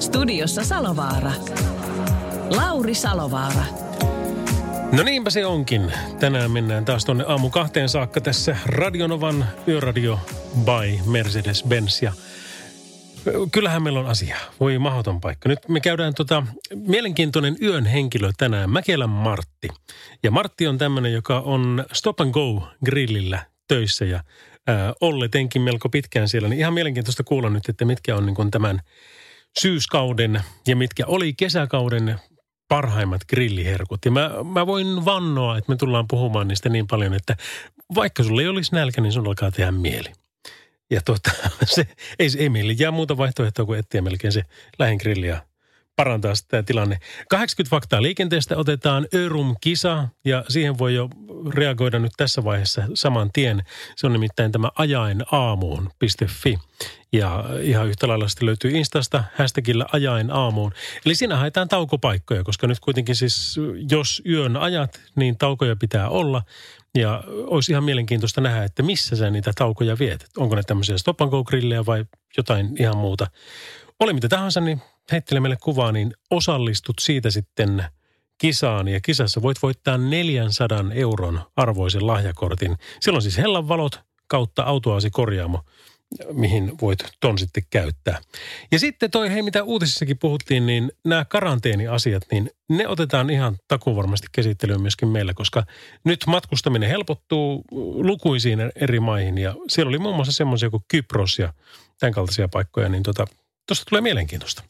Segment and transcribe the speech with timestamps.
[0.00, 1.32] Studiossa Salovaara.
[2.56, 3.64] Lauri Salovaara.
[4.92, 5.92] No niinpä se onkin.
[6.20, 10.18] Tänään mennään taas tuonne aamu kahteen saakka tässä Radionovan Yöradio
[10.64, 12.02] by Mercedes-Benz.
[12.02, 12.12] Ja
[13.52, 14.36] kyllähän meillä on asia.
[14.60, 15.48] Voi mahdoton paikka.
[15.48, 19.68] Nyt me käydään tota, mielenkiintoinen yön henkilö tänään, Mäkelän Martti.
[20.22, 25.88] Ja Martti on tämmöinen, joka on Stop and Go grillillä töissä ja äh, olletenkin melko
[25.88, 26.48] pitkään siellä.
[26.48, 28.80] Niin ihan mielenkiintoista kuulla nyt, että mitkä on niin tämän
[29.58, 32.20] syyskauden ja mitkä oli kesäkauden
[32.68, 34.04] parhaimmat grilliherkut.
[34.04, 37.36] Ja mä, mä voin vannoa, että me tullaan puhumaan niistä niin paljon, että
[37.94, 40.12] vaikka sulla ei olisi nälkä, niin sun alkaa tehdä mieli.
[40.90, 41.30] Ja tuota,
[41.74, 41.86] se,
[42.18, 44.42] ei, ei meille jää muuta vaihtoehtoa kuin etsiä melkein se
[44.78, 45.42] lähin grilliä
[45.96, 46.98] parantaa sitä tilanne.
[47.28, 51.08] 80 faktaa liikenteestä otetaan Örum-kisa ja siihen voi jo
[51.54, 53.62] reagoida nyt tässä vaiheessa saman tien.
[53.96, 56.58] Se on nimittäin tämä ajainaamuun.fi.
[57.12, 60.72] Ja ihan yhtä lailla sitten löytyy Instasta hashtagillä ajain aamuun.
[61.06, 63.56] Eli siinä haetaan taukopaikkoja, koska nyt kuitenkin siis,
[63.90, 66.42] jos yön ajat, niin taukoja pitää olla.
[66.94, 70.26] Ja olisi ihan mielenkiintoista nähdä, että missä sä niitä taukoja viet.
[70.36, 72.04] Onko ne tämmöisiä stop grillejä vai
[72.36, 73.26] jotain ihan muuta.
[74.00, 74.82] Oli mitä tahansa, niin
[75.12, 77.84] heittele meille kuvaa, niin osallistut siitä sitten
[78.38, 78.88] kisaan.
[78.88, 82.76] Ja kisassa voit voittaa 400 euron arvoisen lahjakortin.
[83.00, 85.64] Silloin siis Hellan valot kautta autoasi korjaamo
[86.32, 88.20] mihin voit ton sitten käyttää.
[88.72, 94.26] Ja sitten toi, hei mitä uutisissakin puhuttiin, niin nämä karanteeniasiat, niin ne otetaan ihan takuvarmasti
[94.32, 95.64] käsittelyyn myöskin meillä, koska
[96.04, 97.64] nyt matkustaminen helpottuu
[97.94, 101.52] lukuisiin eri maihin ja siellä oli muun muassa semmoisia kuin Kypros ja
[102.00, 103.24] tämän kaltaisia paikkoja, niin tuosta
[103.66, 104.62] tota, tulee mielenkiintoista.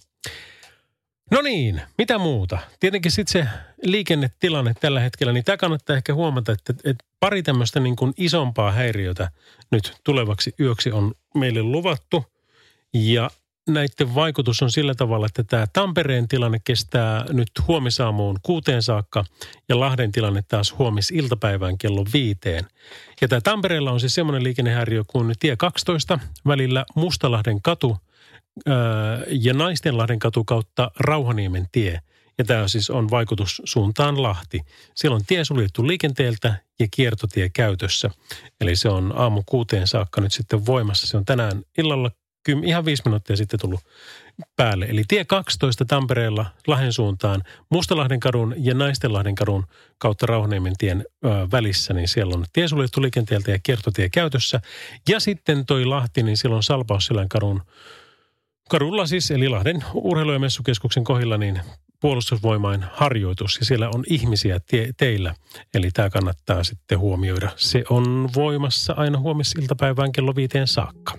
[1.31, 2.59] No niin, mitä muuta?
[2.81, 3.49] Tietenkin sitten se
[3.83, 8.73] liikennetilanne tällä hetkellä, niin tämä kannattaa ehkä huomata, että, että pari tämmöistä niin kuin isompaa
[8.73, 9.31] häiriötä
[9.71, 12.25] nyt tulevaksi yöksi on meille luvattu.
[12.95, 13.31] Ja
[13.69, 19.25] näiden vaikutus on sillä tavalla, että tämä Tampereen tilanne kestää nyt huomisaamuun kuuteen saakka
[19.69, 22.67] ja Lahden tilanne taas huomis iltapäivään kello viiteen.
[23.21, 27.97] Ja tämä Tampereella on siis semmoinen liikennehäiriö kuin tie 12 välillä Mustalahden katu–
[29.29, 32.01] ja Naistenlahden katu kautta Rauhaniemen tie.
[32.39, 34.61] Ja tämä siis on vaikutus suuntaan Lahti.
[34.95, 38.11] Siellä on tie suljettu liikenteeltä ja kiertotie käytössä.
[38.61, 41.07] Eli se on aamu kuuteen saakka nyt sitten voimassa.
[41.07, 42.11] Se on tänään illalla
[42.43, 43.81] kym, ihan viisi minuuttia sitten tullut
[44.57, 44.85] päälle.
[44.85, 49.67] Eli tie 12 Tampereella Lahden suuntaan Mustalahden kadun ja Naistenlahden kadun
[49.99, 54.61] kautta Rauhaniemen tien ö, välissä, niin siellä on tie suljettu liikenteeltä ja kiertotie käytössä.
[55.09, 57.63] Ja sitten toi Lahti, niin siellä on Salpausselän kadun
[58.71, 61.61] Kadulla siis, eli Lahden urheilu- ja messukeskuksen kohdilla, niin
[62.01, 65.35] puolustusvoimain harjoitus ja siellä on ihmisiä tie, teillä.
[65.75, 67.51] Eli tämä kannattaa sitten huomioida.
[67.57, 71.19] Se on voimassa aina huomisiltapäivään kello viiteen saakka.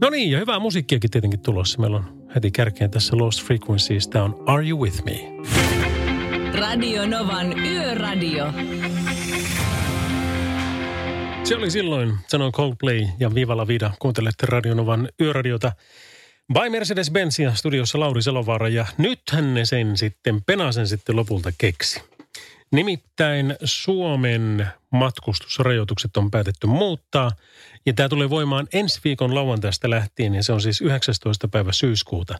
[0.00, 1.80] No niin, ja hyvää musiikkiakin tietenkin tulossa.
[1.80, 4.08] Meillä on heti kärkeen tässä Lost Frequencies.
[4.08, 5.20] Tämä on Are You With Me?
[6.60, 8.52] Radio Novan Yöradio.
[11.44, 13.90] Se oli silloin, sanoi Coldplay ja Viva la Vida.
[13.98, 15.72] Kuuntelette Radionovan yöradiota.
[16.52, 22.02] By Mercedes-Benz ja studiossa Lauri Selovaara ja nythän ne sen sitten, Penasen sitten lopulta keksi.
[22.72, 27.30] Nimittäin Suomen matkustusrajoitukset on päätetty muuttaa
[27.86, 31.48] ja tämä tulee voimaan ensi viikon lauantaista lähtien ja se on siis 19.
[31.48, 32.38] päivä syyskuuta.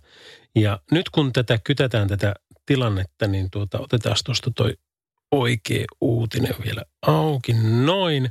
[0.54, 2.34] Ja nyt kun tätä kytätään tätä
[2.66, 4.74] tilannetta, niin tuota, otetaan tuosta toi
[5.30, 7.52] oikea uutinen vielä auki.
[7.84, 8.30] Noin.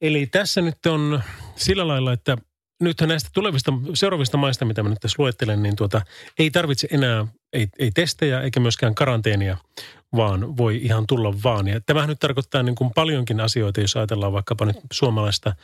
[0.00, 1.22] Eli tässä nyt on
[1.56, 2.36] sillä lailla, että
[2.80, 6.02] nythän näistä tulevista, seuraavista maista, mitä mä nyt tässä luettelen, niin tuota,
[6.38, 9.56] ei tarvitse enää, ei, ei testejä eikä myöskään karanteenia,
[10.16, 11.68] vaan voi ihan tulla vaan.
[11.68, 15.54] Ja tämähän nyt tarkoittaa niin kuin paljonkin asioita, jos ajatellaan vaikkapa nyt suomalaista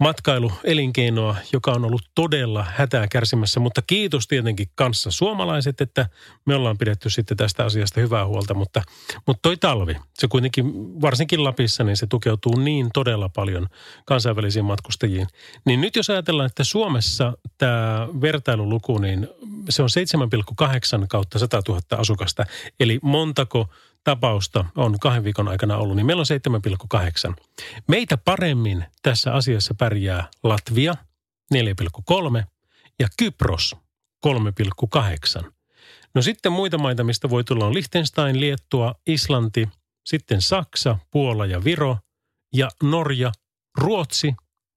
[0.00, 3.60] matkailuelinkeinoa, joka on ollut todella hätää kärsimässä.
[3.60, 6.08] Mutta kiitos tietenkin kanssa suomalaiset, että
[6.46, 8.54] me ollaan pidetty sitten tästä asiasta hyvää huolta.
[8.54, 8.82] Mutta,
[9.26, 10.64] mutta toi talvi, se kuitenkin
[11.00, 13.68] varsinkin Lapissa, niin se tukeutuu niin todella paljon
[14.04, 15.26] kansainvälisiin matkustajiin.
[15.66, 19.28] Niin nyt jos ajatellaan, että Suomessa tämä vertailuluku, niin
[19.68, 19.88] se on
[21.00, 22.44] 7,8 kautta 100 000 asukasta.
[22.80, 23.68] Eli montako
[24.04, 26.58] tapausta on kahden viikon aikana ollut, niin meillä on
[27.28, 27.34] 7,8.
[27.88, 30.94] Meitä paremmin tässä asiassa pärjää Latvia
[31.54, 32.44] 4,3
[32.98, 33.76] ja Kypros
[34.26, 35.50] 3,8.
[36.14, 39.68] No sitten muita maita, mistä voi tulla on Liechtenstein, Liettua, Islanti,
[40.06, 41.98] sitten Saksa, Puola ja Viro
[42.52, 43.32] ja Norja,
[43.78, 44.34] Ruotsi,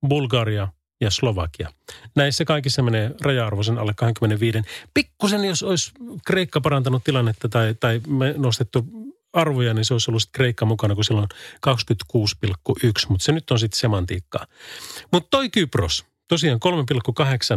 [0.07, 0.67] Bulgaria
[1.01, 1.69] ja Slovakia.
[2.15, 4.61] Näissä kaikissa menee raja-arvoisen alle 25.
[4.93, 5.91] Pikkusen, jos olisi
[6.25, 8.01] Kreikka parantanut tilannetta tai, tai
[8.37, 8.85] nostettu
[9.33, 11.27] arvoja, niin se olisi ollut Kreikka mukana, kun silloin
[11.67, 14.47] 26,1, mutta se nyt on sitten semantiikkaa.
[15.11, 16.59] Mutta toi Kypros, tosiaan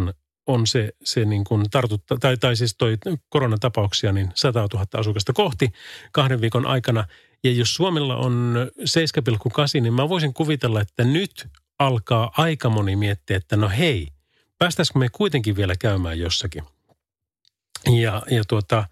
[0.09, 0.15] 3,8
[0.47, 5.33] on se, se niin kuin tartutta, tai, tai siis toi koronatapauksia, niin 100 000 asukasta
[5.33, 5.73] kohti
[6.13, 7.05] kahden viikon aikana.
[7.45, 8.57] Ja jos Suomella on
[9.77, 14.09] 7,8, niin mä voisin kuvitella, että nyt alkaa aika moni miettiä, että no hei,
[14.59, 16.65] päästäisikö me kuitenkin vielä käymään jossakin.
[18.01, 18.85] Ja, ja tuota,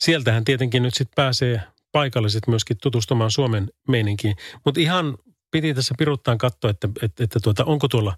[0.00, 1.62] sieltähän tietenkin nyt sitten pääsee
[1.96, 4.36] paikalliset myöskin tutustumaan Suomen meininkiin.
[4.64, 5.18] Mutta ihan
[5.50, 8.16] piti tässä piruttaan katsoa, että, että, että tuota, onko tuolla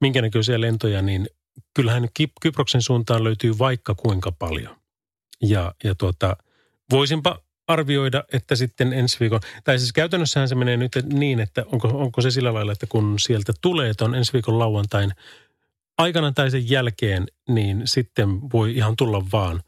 [0.00, 1.28] minkä näköisiä lentoja, niin
[1.74, 2.08] kyllähän
[2.40, 4.76] Kyproksen suuntaan löytyy vaikka kuinka paljon.
[5.42, 6.36] Ja, ja tuota,
[6.90, 11.88] voisinpa arvioida, että sitten ensi viikon, tai siis käytännössähän se menee nyt niin, että onko,
[11.88, 15.12] onko se sillä lailla, että kun sieltä tulee tuon ensi viikon lauantain
[15.98, 19.62] aikana tai sen jälkeen, niin sitten voi ihan tulla vaan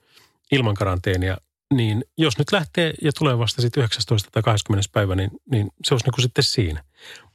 [0.53, 1.37] ilman karanteenia.
[1.73, 4.31] Niin jos nyt lähtee ja tulee vasta sitten 19.
[4.33, 4.89] tai 20.
[4.93, 6.85] päivä, niin, niin se olisi niin kuin sitten siinä.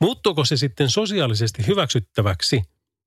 [0.02, 2.62] Muuttuuko se sitten sosiaalisesti hyväksyttäväksi,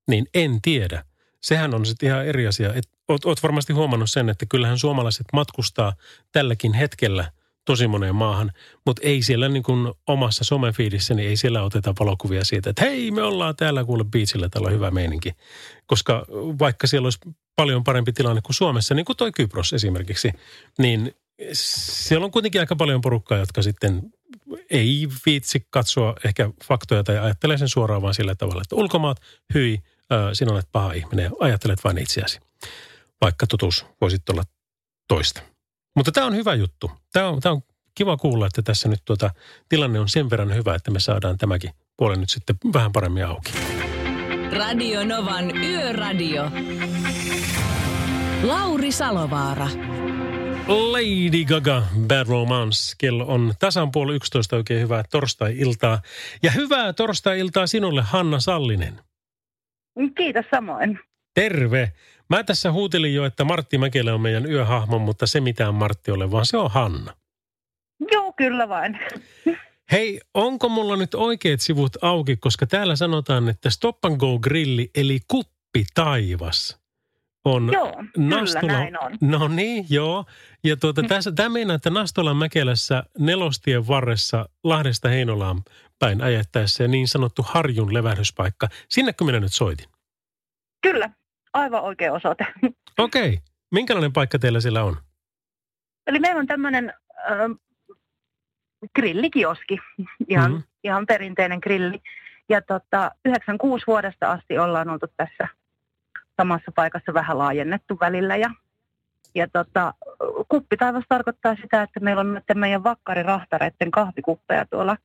[0.07, 1.05] niin en tiedä.
[1.43, 2.73] Sehän on sitten ihan eri asia.
[2.73, 5.93] Et, oot, oot varmasti huomannut sen, että kyllähän suomalaiset matkustaa
[6.31, 7.31] tälläkin hetkellä–
[7.65, 8.51] tosi moneen maahan,
[8.85, 13.11] mutta ei siellä niin kuin omassa somefiidissä, niin ei siellä oteta valokuvia siitä, että hei,
[13.11, 15.31] me ollaan täällä kuule biitsillä, täällä on hyvä meininki.
[15.85, 16.25] Koska
[16.59, 17.19] vaikka siellä olisi
[17.55, 20.31] paljon parempi tilanne kuin Suomessa, niin kuin toi Kypros esimerkiksi,
[20.77, 21.15] niin
[21.53, 24.01] siellä on kuitenkin aika paljon porukkaa, jotka sitten
[24.69, 29.17] ei viitsi katsoa ehkä faktoja tai ajattelee sen suoraan vaan sillä tavalla, että ulkomaat,
[29.53, 29.79] hyi,
[30.33, 32.39] sinä olet paha ihminen ja ajattelet vain itseäsi.
[33.21, 34.43] Vaikka totuus voisit olla
[35.07, 35.41] toista.
[35.95, 36.91] Mutta tämä on hyvä juttu.
[37.13, 37.61] Tämä on, tämä on
[37.95, 39.31] kiva kuulla, että tässä nyt tuota,
[39.69, 43.51] tilanne on sen verran hyvä, että me saadaan tämäkin puoli nyt sitten vähän paremmin auki.
[44.51, 46.51] Radio Novan Yöradio.
[48.43, 49.67] Lauri Salovaara.
[50.67, 52.95] Lady Gaga, Bad Romance.
[52.97, 54.55] Kello on tasan puoli 11.
[54.55, 56.01] Oikein hyvää torstai-iltaa.
[56.43, 59.01] Ja hyvää torstai-iltaa sinulle, Hanna Sallinen.
[60.17, 60.99] Kiitos samoin.
[61.33, 61.91] Terve.
[62.29, 66.31] Mä tässä huutelin jo, että Martti Mäkelä on meidän yöhahmo, mutta se mitään Martti ole,
[66.31, 67.13] vaan se on Hanna.
[68.11, 68.99] Joo, kyllä vain.
[69.91, 74.89] Hei, onko mulla nyt oikeat sivut auki, koska täällä sanotaan, että Stop and Go grilli
[74.95, 76.80] eli kuppi taivas
[77.45, 78.61] on Joo, Nastola...
[78.61, 79.17] kyllä näin on.
[79.21, 80.25] No niin, joo.
[80.63, 85.63] Ja tuota, tässä, tämä meinaa, että Nastolan Mäkelässä nelostien varressa Lahdesta Heinolaan
[85.99, 88.67] päin ajettaessa ja niin sanottu Harjun levähdyspaikka.
[88.89, 89.87] Sinnekö minä nyt soitin?
[90.81, 91.09] Kyllä,
[91.53, 92.45] aivan oikea osoite.
[92.99, 93.29] Okei.
[93.29, 93.37] Okay.
[93.71, 94.97] Minkälainen paikka teillä siellä on?
[96.07, 96.93] Eli meillä on tämmöinen
[97.31, 97.37] äh,
[98.95, 99.79] grillikioski,
[100.29, 100.63] ihan, mm-hmm.
[100.83, 102.01] ihan perinteinen grilli.
[102.49, 105.47] Ja tota, 96 vuodesta asti ollaan oltu tässä
[106.37, 108.37] samassa paikassa vähän laajennettu välillä.
[108.37, 108.49] Ja,
[109.35, 109.93] ja tota,
[110.49, 114.97] kuppitaivas tarkoittaa sitä, että meillä on meidän vakkarirahtareiden kahvikuppeja tuolla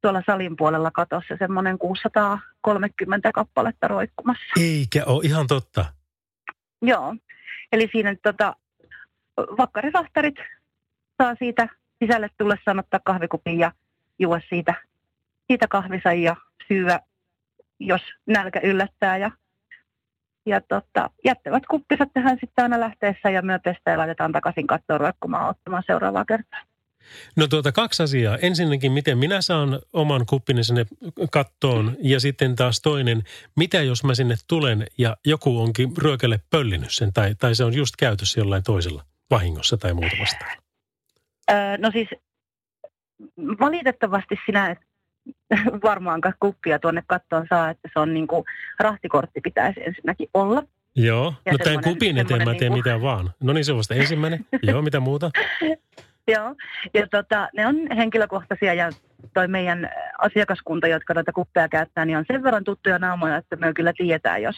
[0.00, 4.60] tuolla salin puolella katossa semmoinen 630 kappaletta roikkumassa.
[4.60, 5.84] Eikä ole ihan totta.
[6.82, 7.16] Joo,
[7.72, 8.56] eli siinä tota,
[9.36, 10.34] vakkarirahtarit
[11.22, 13.72] saa siitä sisälle tulla sanottaa kahvikupin ja
[14.18, 14.74] juo siitä,
[15.46, 16.36] siitä kahvisa ja
[16.68, 17.00] syyä,
[17.80, 19.16] jos nälkä yllättää.
[19.16, 19.30] Ja,
[20.48, 25.48] ja tota, jättävät kuppisat tähän sitten aina lähteessä ja myöpestä ja laitetaan takaisin kattoon roikkumaan
[25.48, 26.60] ottamaan seuraavaa kertaa.
[27.36, 28.36] No tuota kaksi asiaa.
[28.36, 30.86] Ensinnäkin, miten minä saan oman kuppini sinne
[31.30, 33.22] kattoon ja sitten taas toinen,
[33.56, 37.74] mitä jos mä sinne tulen ja joku onkin ryökälle pöllinyt sen tai, tai se on
[37.74, 40.56] just käytössä jollain toisella vahingossa tai muuta vastaan?
[41.50, 42.08] Öö, no siis
[43.60, 44.78] valitettavasti sinä et
[45.88, 48.44] varmaankaan kuppia tuonne kattoon saa, että se on niin kuin
[48.80, 50.62] rahtikortti pitäisi ensinnäkin olla.
[50.96, 52.94] Joo, ja no tämän kupin eteen mä teen niin kuin...
[52.94, 53.30] mitä vaan.
[53.40, 54.46] No niin, se on vasta ensimmäinen.
[54.62, 55.30] Joo, mitä muuta?
[56.34, 56.54] Joo,
[56.94, 58.90] ja tota, ne on henkilökohtaisia ja
[59.34, 63.74] toi meidän asiakaskunta, jotka noita kuppeja käyttää, niin on sen verran tuttuja naamoja, että me
[63.74, 64.56] kyllä tietää, jos,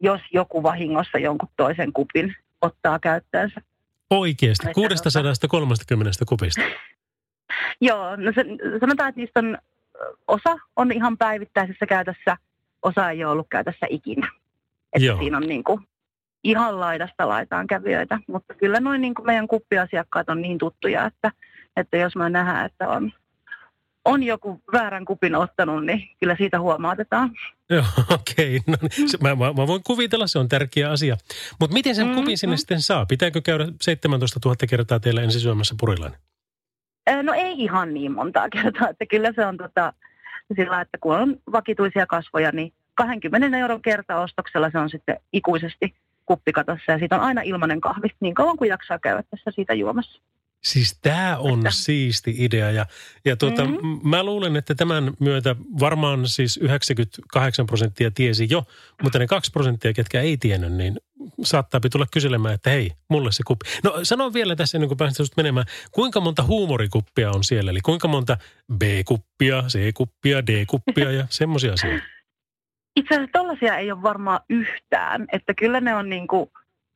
[0.00, 3.60] jos joku vahingossa jonkun toisen kupin ottaa käyttöönsä.
[4.10, 4.66] Oikeasti?
[4.74, 6.62] 630 kupista?
[7.80, 8.44] Joo, no se,
[8.80, 9.58] sanotaan, että niistä on
[10.28, 12.36] osa on ihan päivittäisessä käytössä,
[12.82, 14.28] osa ei ole ollut käytössä ikinä.
[14.92, 15.18] Että Joo.
[15.18, 15.80] siinä on niin kuin
[16.44, 21.30] ihan laidasta laitaan kävijöitä, mutta kyllä noin niin kuin meidän kuppiasiakkaat on niin tuttuja, että,
[21.76, 23.12] että jos mä nähdään, että on,
[24.04, 27.30] on joku väärän kupin ottanut, niin kyllä siitä huomautetaan.
[27.70, 27.84] Joo,
[28.20, 28.56] okei.
[28.56, 28.60] Okay.
[28.66, 31.16] No, niin, se, mä, mä, mä voin kuvitella, se on tärkeä asia.
[31.60, 32.58] Mutta miten sen mm, kupin sinne mm.
[32.58, 33.06] sitten saa?
[33.06, 36.20] Pitääkö käydä 17 000 kertaa teillä ensin syömässä purilainen?
[37.22, 39.92] No ei ihan niin montaa kertaa, että kyllä se on tota,
[40.56, 45.94] sillä, että kun on vakituisia kasvoja, niin 20 euron kertaostoksella se on sitten ikuisesti
[46.26, 50.22] kuppikatossa ja siitä on aina ilmainen kahvi niin kauan kuin jaksaa käydä tässä siitä juomassa.
[50.64, 51.70] Siis tämä on että.
[51.70, 52.86] siisti idea ja,
[53.24, 54.08] ja tuota, mm-hmm.
[54.08, 58.64] mä luulen, että tämän myötä varmaan siis 98 prosenttia tiesi jo,
[59.02, 60.96] mutta ne 2 prosenttia, ketkä ei tiennyt, niin
[61.42, 63.66] saattaa tulla kyselemään, että hei, mulle se kuppi.
[63.84, 67.70] No sano vielä tässä ennen kuin päästään menemään, kuinka monta huumorikuppia on siellä?
[67.70, 68.36] Eli kuinka monta
[68.74, 72.04] B-kuppia, C-kuppia, D-kuppia ja semmoisia asioita?
[72.96, 76.50] Itse asiassa tollaisia ei ole varmaan yhtään, että kyllä ne on niin kuin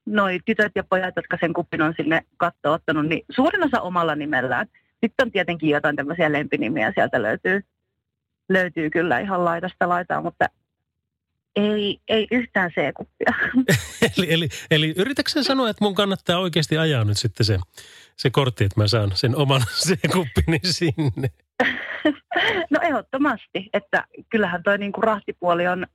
[0.07, 4.15] noi tytöt ja pojat, jotka sen kuppin on sinne kattoon ottanut, niin suurin osa omalla
[4.15, 4.67] nimellään.
[5.01, 7.61] Sitten on tietenkin jotain tämmöisiä lempinimiä sieltä löytyy,
[8.49, 10.47] löytyy kyllä ihan laidasta laitaa, mutta
[11.59, 13.35] ei, ei yhtään C-kuppia.
[14.17, 17.59] eli, eli, eli yritätkö sanoa, että mun kannattaa oikeasti ajaa nyt sitten se,
[18.17, 21.31] se kortti, että mä saan sen oman C-kuppini sinne?
[22.71, 25.87] no ehdottomasti, että kyllähän toi niinku rahtipuoli on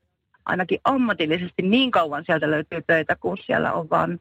[0.46, 4.20] ainakin ammatillisesti niin kauan sieltä löytyy töitä, kun siellä on vaan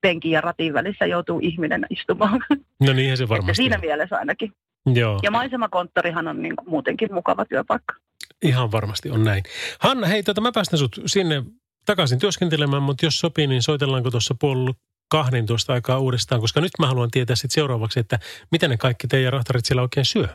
[0.00, 2.40] penkin ja ratin välissä joutuu ihminen istumaan.
[2.80, 3.50] No niin, se varmasti.
[3.50, 4.52] Että siinä mielessä ainakin.
[4.94, 5.20] Joo.
[5.22, 7.94] Ja maisemakonttorihan on niin kuin muutenkin mukava työpaikka.
[8.42, 9.42] Ihan varmasti on näin.
[9.80, 11.42] Hanna, hei, tota, mä päästän sut sinne
[11.86, 14.74] takaisin työskentelemään, mutta jos sopii, niin soitellaanko tuossa puolella
[15.10, 18.18] 12 aikaa uudestaan, koska nyt mä haluan tietää sitten seuraavaksi, että
[18.50, 20.28] mitä ne kaikki teidän rahtarit siellä oikein syö.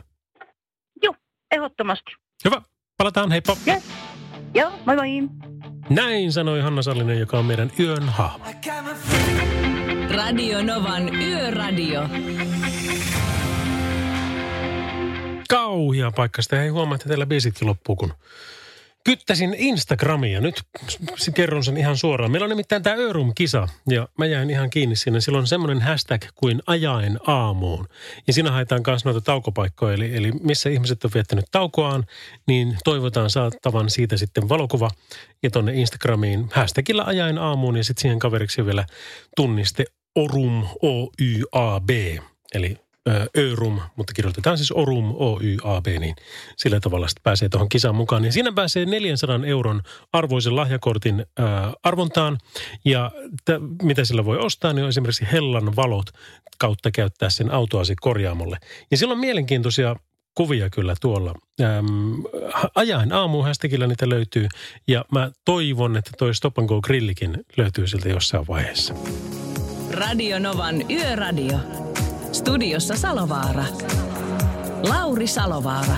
[1.02, 1.14] Joo,
[1.50, 2.10] ehdottomasti.
[2.44, 2.62] Hyvä,
[2.96, 3.56] palataan, heippa.
[3.68, 3.82] Yes.
[4.54, 5.08] Joo, moi moi.
[5.90, 8.44] Näin sanoi Hanna Sallinen, joka on meidän yön hahmo.
[10.10, 12.08] Radio Novan Yöradio.
[15.50, 16.42] Kauhia paikka.
[16.42, 18.14] Sitä ei huomaa, että teillä biisitkin loppuu, kun
[19.04, 20.40] kyttäsin Instagramia.
[20.40, 20.62] Nyt
[21.34, 22.30] kerron sen ihan suoraan.
[22.30, 25.20] Meillä on nimittäin tämä Örum-kisa ja mä jäin ihan kiinni sinne.
[25.20, 27.88] Silloin on semmoinen hashtag kuin ajaen aamuun.
[28.26, 29.94] Ja siinä haetaan myös noita taukopaikkoja.
[29.94, 32.06] Eli, eli missä ihmiset on viettänyt taukoaan,
[32.46, 34.90] niin toivotaan saattavan siitä sitten valokuva.
[35.42, 38.86] Ja tonne Instagramiin hashtagilla ajaen aamuun ja sitten siihen kaveriksi vielä
[39.36, 41.90] tunniste Orum O-Y-A-B.
[42.54, 42.76] Eli
[43.38, 46.16] Örum, mutta kirjoitetaan siis Orum, O-Y-A-B, niin
[46.56, 48.24] sillä tavalla sitten pääsee tuohon kisaan mukaan.
[48.24, 52.38] Ja siinä pääsee 400 euron arvoisen lahjakortin ää, arvontaan.
[52.84, 53.10] Ja
[53.44, 56.06] t- mitä sillä voi ostaa, niin on esimerkiksi Hellan valot
[56.58, 58.58] kautta käyttää sen autoasi korjaamolle.
[58.90, 59.96] Ja silloin on mielenkiintoisia
[60.34, 61.34] kuvia kyllä tuolla.
[61.60, 61.86] Ähm,
[62.74, 64.48] ajaen aamuun hashtagillä niitä löytyy
[64.88, 68.94] ja mä toivon, että toi Stop and Go grillikin löytyy siltä jossain vaiheessa.
[69.90, 71.89] Radio Novan Yöradio.
[72.32, 73.64] Studiossa Salovaara.
[74.88, 75.96] Lauri Salovaara.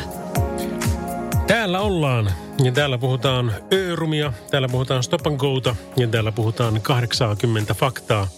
[1.46, 2.30] Täällä ollaan
[2.64, 8.28] ja täällä puhutaan Öörumia, täällä puhutaan Stop and Go'ta ja täällä puhutaan 80 faktaa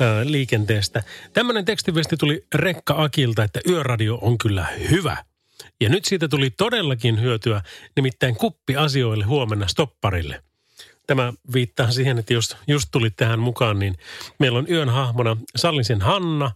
[0.00, 1.02] ää, liikenteestä.
[1.32, 5.16] Tämmöinen tekstiviesti tuli Rekka Akilta, että Yöradio on kyllä hyvä.
[5.80, 7.62] Ja nyt siitä tuli todellakin hyötyä,
[7.96, 10.42] nimittäin kuppi asioille huomenna stopparille–
[11.06, 13.96] Tämä viittaa siihen, että jos just tulit tähän mukaan, niin
[14.38, 16.50] meillä on yön hahmona Sallisen Hanna,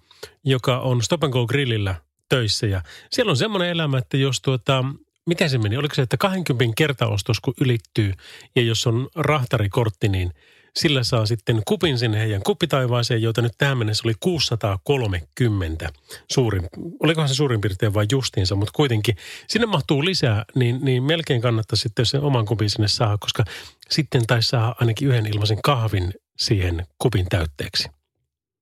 [0.44, 1.94] joka on Stop Go Grillillä
[2.28, 2.66] töissä.
[2.66, 4.84] Ja siellä on semmoinen elämä, että jos tuota,
[5.26, 5.76] miten se meni?
[5.76, 8.12] Oliko se, että 20 kertaostos kun ylittyy
[8.56, 10.32] ja jos on rahtarikortti, niin–
[10.76, 15.88] sillä saa sitten kupin sinne heidän kuppitaivaaseen, joita nyt tähän mennessä oli 630
[16.30, 16.68] suurin.
[17.00, 19.16] Olikohan se suurin piirtein vain justiinsa, mutta kuitenkin
[19.48, 23.44] sinne mahtuu lisää, niin, niin melkein kannattaa sitten se oman kupin sinne saa, koska
[23.90, 27.88] sitten taisi saa ainakin yhden ilmaisen kahvin siihen kupin täytteeksi.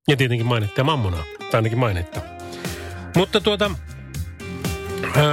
[0.08, 2.20] Ja tietenkin mainittaa mammona, tai ainakin mainetta.
[3.16, 3.70] Mutta tuota,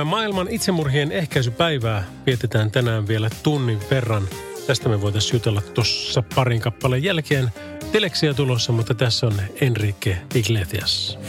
[0.06, 4.28] maailman itsemurhien ehkäisypäivää vietetään tänään vielä tunnin verran–
[4.68, 7.50] Tästä me voitaisiin jutella tuossa parin kappaleen jälkeen.
[7.92, 11.20] Teleksiä tulossa, mutta tässä on Enrique Iglesias.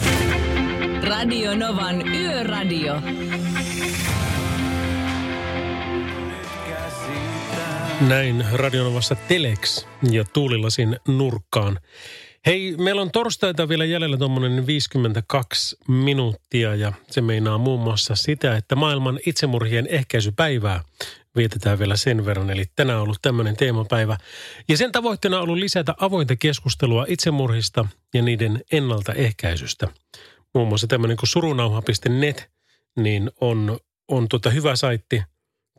[1.03, 3.01] Radio Novan Yöradio.
[8.07, 11.79] Näin Radionovassa Telex ja Tuulilasin nurkkaan.
[12.45, 18.55] Hei, meillä on torstaita vielä jäljellä tuommoinen 52 minuuttia ja se meinaa muun muassa sitä,
[18.55, 20.83] että maailman itsemurhien ehkäisypäivää
[21.35, 22.49] vietetään vielä sen verran.
[22.49, 24.17] Eli tänään on ollut tämmöinen teemapäivä.
[24.67, 29.87] Ja sen tavoitteena on ollut lisätä avointa keskustelua itsemurhista ja niiden ennaltaehkäisystä.
[30.53, 32.49] Muun muassa tämmöinen kuin surunauha.net,
[32.97, 35.23] niin on, on tota hyvä saitti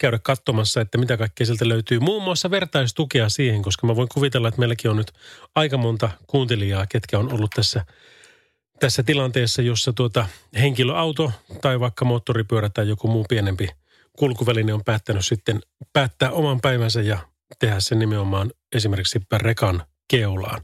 [0.00, 2.00] käydä katsomassa, että mitä kaikkea sieltä löytyy.
[2.00, 5.12] Muun muassa vertaistukea siihen, koska mä voin kuvitella, että meilläkin on nyt
[5.54, 7.84] aika monta kuuntelijaa, ketkä on ollut tässä
[8.80, 10.26] tässä tilanteessa, jossa tuota
[10.58, 13.68] henkilöauto tai vaikka moottoripyörä tai joku muu pienempi
[14.16, 15.60] kulkuväline on päättänyt sitten
[15.92, 17.18] päättää oman päivänsä ja
[17.58, 20.62] tehdä sen nimenomaan esimerkiksi rekan keulaan.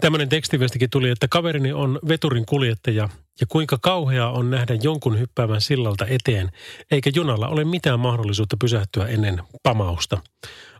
[0.00, 3.08] Tämmöinen tekstiviestikin tuli, että kaverini on veturin kuljettaja
[3.40, 6.50] ja kuinka kauheaa on nähdä jonkun hyppäävän sillalta eteen,
[6.90, 10.18] eikä junalla ole mitään mahdollisuutta pysähtyä ennen pamausta.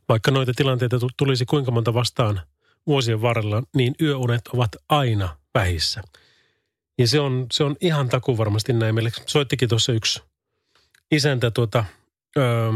[0.08, 2.40] Vaikka noita tilanteita tulisi kuinka monta vastaan
[2.86, 6.02] vuosien varrella, niin yöunet ovat aina vähissä.
[6.98, 8.94] Ja se on, se on ihan taku varmasti näin.
[8.94, 10.22] Meille soittikin tuossa yksi
[11.12, 11.84] isäntä tuota,
[12.36, 12.70] öö,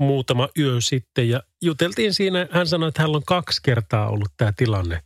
[0.00, 2.46] muutama yö sitten ja juteltiin siinä.
[2.50, 5.02] Hän sanoi, että hän on kaksi kertaa ollut tämä tilanne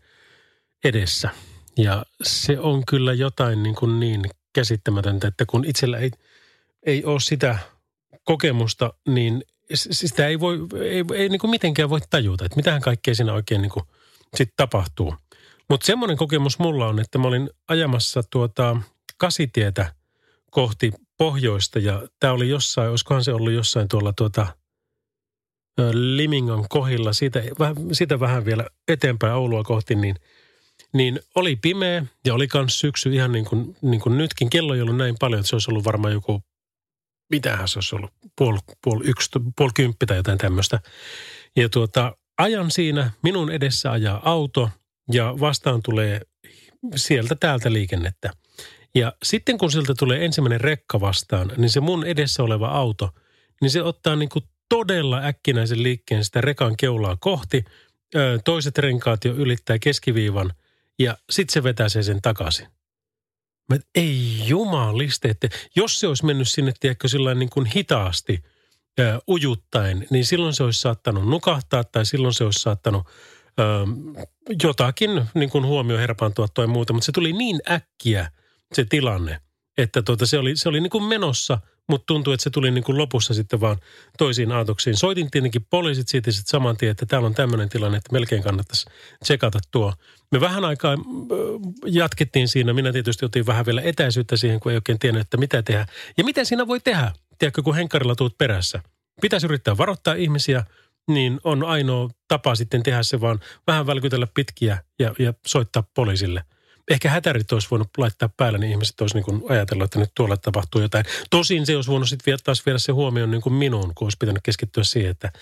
[0.84, 1.30] edessä.
[1.78, 4.20] Ja se on kyllä jotain niin, kuin niin
[4.52, 6.10] käsittämätöntä, että kun itsellä ei,
[6.86, 7.58] ei ole sitä
[8.24, 9.44] kokemusta, niin
[9.74, 13.62] sitä ei voi, ei, ei niin kuin mitenkään voi tajuta, että mitähän kaikkea siinä oikein
[13.62, 13.84] niin kuin
[14.36, 15.14] sit tapahtuu.
[15.70, 18.76] Mutta semmoinen kokemus mulla on, että mä olin ajamassa tuota
[19.18, 19.92] kasitietä
[20.50, 24.46] kohti pohjoista ja tämä oli jossain, olisikohan se ollut jossain tuolla tuota
[25.92, 27.42] Limingan kohilla, siitä,
[27.92, 30.16] siitä vähän vielä eteenpäin Oulua kohti, niin,
[30.92, 34.50] niin oli pimeä ja oli myös syksy ihan niin kuin, niin kuin nytkin.
[34.50, 36.42] Kello ei ollut näin paljon, että se olisi ollut varmaan joku,
[37.30, 40.80] mitähän se olisi ollut, puoli, puoli yksi, puoli kymppi tai jotain tämmöistä.
[41.56, 44.70] Ja tuota, ajan siinä, minun edessä ajaa auto
[45.12, 46.20] ja vastaan tulee
[46.96, 48.30] sieltä täältä liikennettä.
[48.94, 53.10] Ja sitten kun siltä tulee ensimmäinen rekka vastaan, niin se mun edessä oleva auto,
[53.60, 57.64] niin se ottaa niin kuin todella äkkinäisen liikkeen sitä rekan keulaa kohti.
[58.44, 60.52] Toiset renkaat jo ylittää keskiviivan
[60.98, 62.68] ja sitten se vetää sen takaisin.
[63.68, 68.44] Mä, ei jumaliste, että jos se olisi mennyt sinne, tiedätkö, sillä niin kuin hitaasti
[69.00, 73.06] ö, ujuttaen, niin silloin se olisi saattanut nukahtaa tai silloin se olisi saattanut
[73.60, 73.62] ö,
[74.62, 76.92] jotakin niin kuin huomio herpaantua tai muuta.
[76.92, 78.30] Mutta se tuli niin äkkiä
[78.74, 79.40] se tilanne,
[79.78, 81.58] että tuota, se oli, se oli niin kuin menossa,
[81.88, 83.76] mutta tuntui, että se tuli niin kuin lopussa sitten vaan
[84.18, 84.96] toisiin aatoksiin.
[84.96, 88.86] Soitin tietenkin poliisit siitä sitten saman tien, että täällä on tämmöinen tilanne, että melkein kannattaisi
[89.24, 89.94] tsekata tuo.
[90.32, 90.96] Me vähän aikaa
[91.86, 92.72] jatkettiin siinä.
[92.72, 95.86] Minä tietysti otin vähän vielä etäisyyttä siihen, kun ei oikein tiennyt, että mitä tehdä.
[96.16, 97.12] Ja mitä siinä voi tehdä?
[97.38, 98.82] Tiedätkö, kun henkarilla tuut perässä.
[99.20, 100.64] Pitäisi yrittää varoittaa ihmisiä,
[101.08, 106.44] niin on ainoa tapa sitten tehdä se vaan vähän välkytellä pitkiä ja, ja soittaa poliisille–
[106.90, 110.80] ehkä hätärit olisi voinut laittaa päälle, niin ihmiset olisi niin ajatellut, että nyt tuolla tapahtuu
[110.80, 111.04] jotain.
[111.30, 114.42] Tosin se olisi voinut sitten taas viedä se huomioon niin kuin minuun, kun olisi pitänyt
[114.42, 115.32] keskittyä siihen, että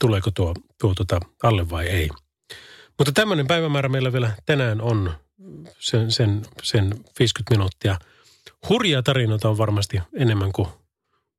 [0.00, 2.08] tuleeko tuo, tuo tuota alle vai ei.
[2.98, 5.14] Mutta tämmöinen päivämäärä meillä vielä tänään on
[5.78, 6.84] sen, sen, sen
[7.18, 7.98] 50 minuuttia.
[8.68, 10.68] Hurjia tarinoita on varmasti enemmän kuin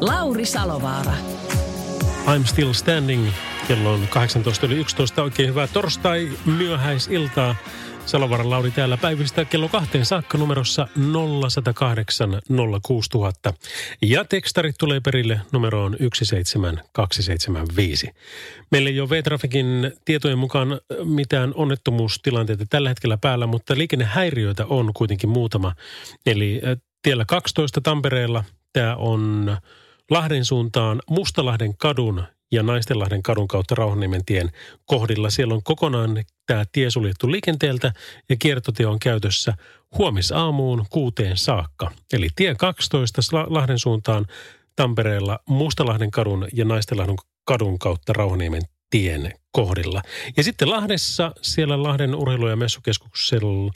[0.00, 1.12] Lauri Salovaara.
[2.26, 3.28] I'm still standing.
[3.68, 5.22] Kello on 18 yli 11.
[5.22, 7.54] Oikein hyvää torstai myöhäisiltaa.
[8.06, 12.40] Salovaaran Lauri täällä päivistä kello kahteen saakka numerossa 0108
[12.86, 13.54] 06000.
[14.02, 18.10] Ja tekstarit tulee perille numeroon 17275.
[18.70, 25.30] Meillä ei ole V-Trafikin tietojen mukaan mitään onnettomuustilanteita tällä hetkellä päällä, mutta liikennehäiriöitä on kuitenkin
[25.30, 25.74] muutama.
[26.26, 29.56] Eli äh, tiellä 12 Tampereella tämä on
[30.10, 34.50] Lahden suuntaan Mustalahden kadun ja Naistenlahden kadun kautta Rauhanniemen tien
[34.84, 35.30] kohdilla.
[35.30, 37.92] Siellä on kokonaan tämä tie suljettu liikenteeltä
[38.28, 39.54] ja kiertotie on käytössä
[39.98, 41.92] huomisaamuun kuuteen saakka.
[42.12, 44.26] Eli tie 12 Lahden suuntaan
[44.76, 50.02] Tampereella Mustalahden kadun ja Naistenlahden kadun kautta Rauhaniemen tien kohdilla.
[50.36, 53.72] Ja sitten Lahdessa, siellä Lahden urheilu- ja messukeskuksella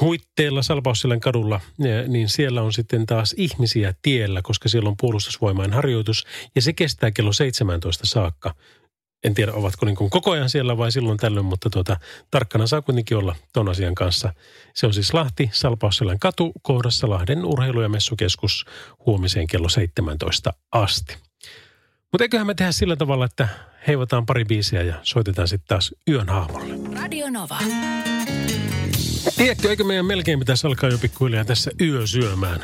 [0.00, 1.60] huitteella Salpausselän kadulla,
[2.08, 7.10] niin siellä on sitten taas ihmisiä tiellä, koska siellä on puolustusvoimain harjoitus ja se kestää
[7.10, 8.54] kello 17 saakka.
[9.24, 11.96] En tiedä, ovatko niin koko ajan siellä vai silloin tällöin, mutta tuota,
[12.30, 14.34] tarkkana saa kuitenkin olla ton asian kanssa.
[14.74, 18.64] Se on siis Lahti, Salpausselän katu, kohdassa Lahden urheilu- ja messukeskus
[19.06, 21.16] huomiseen kello 17 asti.
[22.12, 23.48] Mutta eiköhän me tehdä sillä tavalla, että
[23.86, 27.00] heivataan pari biisiä ja soitetaan sitten taas yön haamolle.
[27.00, 27.58] Radio Nova.
[29.36, 32.60] Tiedätkö, eikö meidän melkein pitäisi alkaa jo pikkuhiljaa tässä yö syömään?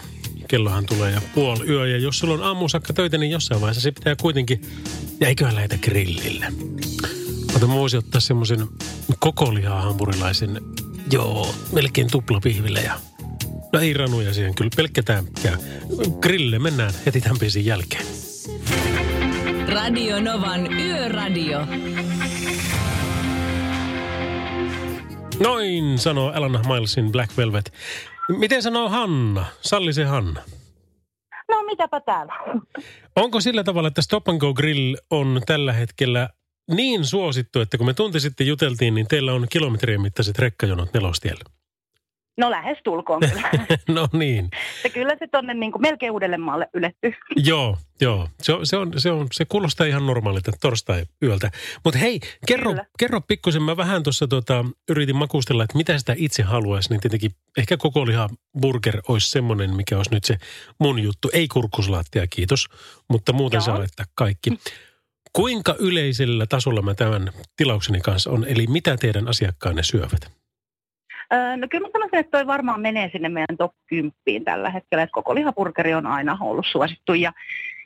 [0.49, 3.93] Kellohan tulee ja puoli yö ja jos sulla on aamusakka töitä, niin jossain vaiheessa se
[3.93, 4.63] pitää kuitenkin,
[5.21, 6.47] ja eiköhän lähetä grillille.
[7.53, 8.69] Mutta mä voisin ottaa semmoisen
[9.19, 10.61] kokolihaa hampurilaisen,
[11.13, 13.01] joo, melkein tuplapihville ja
[13.73, 15.59] No ei ranuja siihen, kyllä pelkkä tämppiä.
[16.21, 18.07] Grille mennään heti tämän jälkeen.
[19.69, 21.59] Radio Novan Yöradio.
[25.41, 27.73] Noin, sanoo Alan Milesin Black Velvet.
[28.29, 29.47] Miten sanoo Hanna?
[29.61, 30.43] Salli se Hanna.
[31.49, 32.33] No mitäpä täällä.
[33.17, 36.29] Onko sillä tavalla, että Stop and Go Grill on tällä hetkellä
[36.71, 41.45] niin suosittu, että kun me tunti sitten juteltiin, niin teillä on kilometrien mittaiset rekkajonot nelostiellä?
[42.39, 43.51] No lähes tulkoon kyllä.
[43.97, 44.51] no niin.
[44.83, 47.15] Se kyllä se tonne niin kuin melkein Uudellemaalle yletty.
[47.37, 48.29] Joo, joo.
[48.43, 51.51] Se, on, se, on, se, on, se kuulostaa ihan normaalilta torstai-yöltä.
[51.85, 53.63] Mutta hei, kerro, kerro pikkusen.
[53.63, 56.91] Mä vähän tuossa tota, yritin makustella, että mitä sitä itse haluaisi.
[56.91, 58.29] Niin tietenkin ehkä koko liha
[58.61, 60.37] burger olisi semmoinen, mikä olisi nyt se
[60.79, 61.31] mun juttu.
[61.33, 62.67] Ei kurkkuslaattia, kiitos.
[63.09, 63.65] Mutta muuten Joo.
[63.65, 64.51] saa laittaa kaikki.
[65.33, 68.45] Kuinka yleisellä tasolla mä tämän tilaukseni kanssa on?
[68.45, 70.40] Eli mitä teidän asiakkaanne syövät?
[71.57, 74.13] No kyllä mä sanoisin, että toi varmaan menee sinne meidän top 10
[74.45, 75.03] tällä hetkellä.
[75.03, 77.33] Että koko lihapurkeri on aina ollut suosittu ja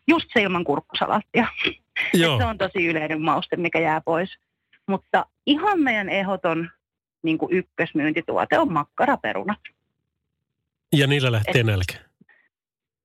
[0.09, 1.47] just se ilman kurkkusalaattia.
[2.15, 4.31] Joo, Se on tosi yleinen mauste, mikä jää pois.
[4.89, 6.71] Mutta ihan meidän ehdoton
[7.23, 9.59] niin kuin ykkösmyyntituote on makkaraperunat.
[10.93, 11.95] ja niillä lähtee nälkä.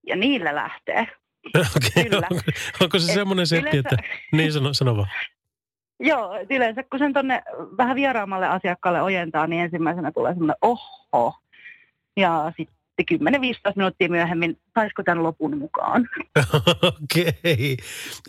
[0.07, 1.07] Ja niillä lähtee.
[1.77, 2.27] Okei, Kyllä.
[2.31, 2.43] onko,
[2.81, 3.97] onko se Et semmoinen setti, yleensä- että...
[4.31, 5.07] Niin, sano, sano vaan.
[5.99, 7.41] Joo, yleensä kun sen tonne
[7.77, 11.33] vähän vieraammalle asiakkaalle ojentaa, niin ensimmäisenä tulee semmoinen oho.
[12.17, 12.79] Ja sitten
[13.13, 16.09] 10-15 minuuttia myöhemmin, saisiko tämän lopun mukaan?
[17.03, 17.77] Okei.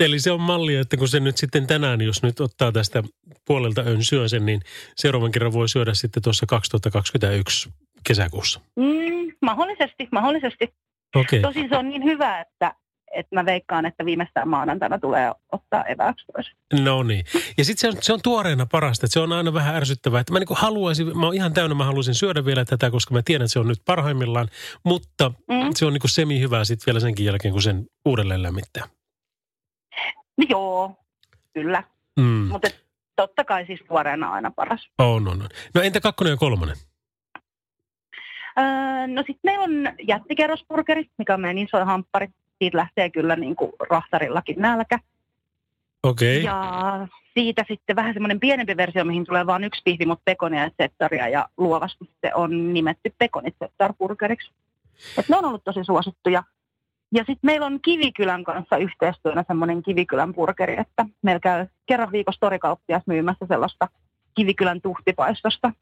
[0.00, 3.02] Eli se on malli, että kun se nyt sitten tänään, jos nyt ottaa tästä
[3.46, 4.60] puolelta ön syö sen, niin
[4.96, 7.70] seuraavan kerran voi syödä sitten tuossa 2021
[8.06, 8.60] kesäkuussa.
[8.76, 10.74] Mm, mahdollisesti, mahdollisesti.
[11.16, 11.40] Okei.
[11.40, 12.74] Tosin se on niin hyvä, että,
[13.14, 16.50] että mä veikkaan, että viimeistään maanantaina tulee ottaa evääksi pois.
[16.84, 17.24] No niin.
[17.58, 20.20] Ja sitten se on, se on tuoreena parasta, että se on aina vähän ärsyttävää.
[20.20, 23.22] Että mä niin haluaisin, mä oon ihan täynnä, mä haluaisin syödä vielä tätä, koska mä
[23.24, 24.48] tiedän, että se on nyt parhaimmillaan.
[24.84, 25.70] Mutta Mm.
[25.74, 28.84] se on niin semi hyvää sitten vielä senkin jälkeen, kun sen uudelleen lämmittää.
[30.38, 30.96] No joo,
[31.54, 31.82] kyllä.
[32.20, 32.24] Mm.
[32.48, 32.68] Mutta
[33.16, 34.88] totta kai siis tuoreena aina paras.
[34.98, 35.48] On, on, on.
[35.74, 36.76] No entä kakkonen ja kolmonen?
[38.58, 39.70] Öö, no sitten meillä on
[40.08, 42.28] jättikerrosburgeri, mikä on meidän iso hamppari.
[42.60, 44.98] Siitä lähtee kyllä niin kuin rahtarillakin nälkä.
[46.02, 46.42] Okei.
[46.42, 50.70] Ja siitä sitten vähän semmoinen pienempi versio, mihin tulee vain yksi pihvi, mutta pekonia ja
[50.82, 51.28] zettaria.
[51.28, 54.52] Ja luovasti sitten on nimetty pekonit zettar-burgeriksi.
[55.18, 56.42] Et ne on ollut tosi suosittuja.
[57.12, 62.40] Ja sitten meillä on Kivikylän kanssa yhteistyönä semmoinen Kivikylän burgeri, että meillä käy kerran viikossa
[62.40, 63.88] torikauppias myymässä sellaista
[64.34, 65.72] Kivikylän tuhtipaistosta,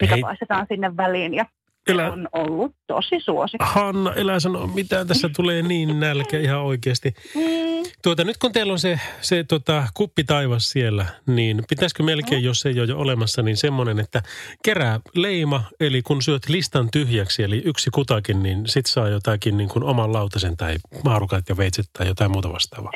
[0.00, 0.22] mikä Hei.
[0.22, 1.34] paistetaan sinne väliin.
[1.34, 3.64] Ja se Elä, on ollut tosi suosittu.
[3.68, 5.06] Hanna, elä sanoa mitään.
[5.06, 7.14] Tässä tulee niin nälkä ihan oikeasti.
[7.34, 12.44] Mm, Tuota, nyt kun teillä on se, se tota, kuppi taivas siellä, niin pitäisikö melkein,
[12.44, 14.22] jos ei ole jo olemassa, niin semmoinen, että
[14.64, 19.68] kerää leima, eli kun syöt listan tyhjäksi, eli yksi kutakin, niin sit saa jotakin niin
[19.68, 22.92] kuin oman lautasen tai maarukat ja veitset tai jotain muuta vastaavaa.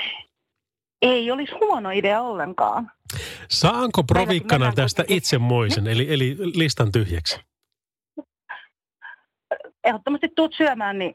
[1.02, 2.90] ei olisi huono idea ollenkaan.
[3.50, 7.40] Saanko provikkana tästä itsemoisen, eli, eli listan tyhjäksi?
[9.86, 11.14] Ehdottomasti tuut syömään, niin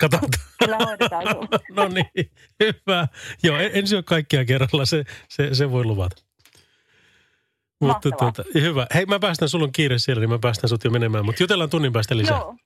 [0.00, 0.30] Katsotaan.
[0.58, 1.24] kyllä hoidetaan.
[1.76, 2.30] No niin,
[2.60, 3.08] hyvä.
[3.42, 6.22] Joo, en, en syö kaikkia kerralla, se, se, se voi luvata.
[7.80, 8.32] Mutta Mahtavaa.
[8.32, 8.86] tuota, hyvä.
[8.94, 11.24] Hei, mä päästän, sulla on kiire siellä, niin mä päästän sut jo menemään.
[11.24, 12.38] Mutta jutellaan tunnin päästä lisää.
[12.38, 12.56] Joo.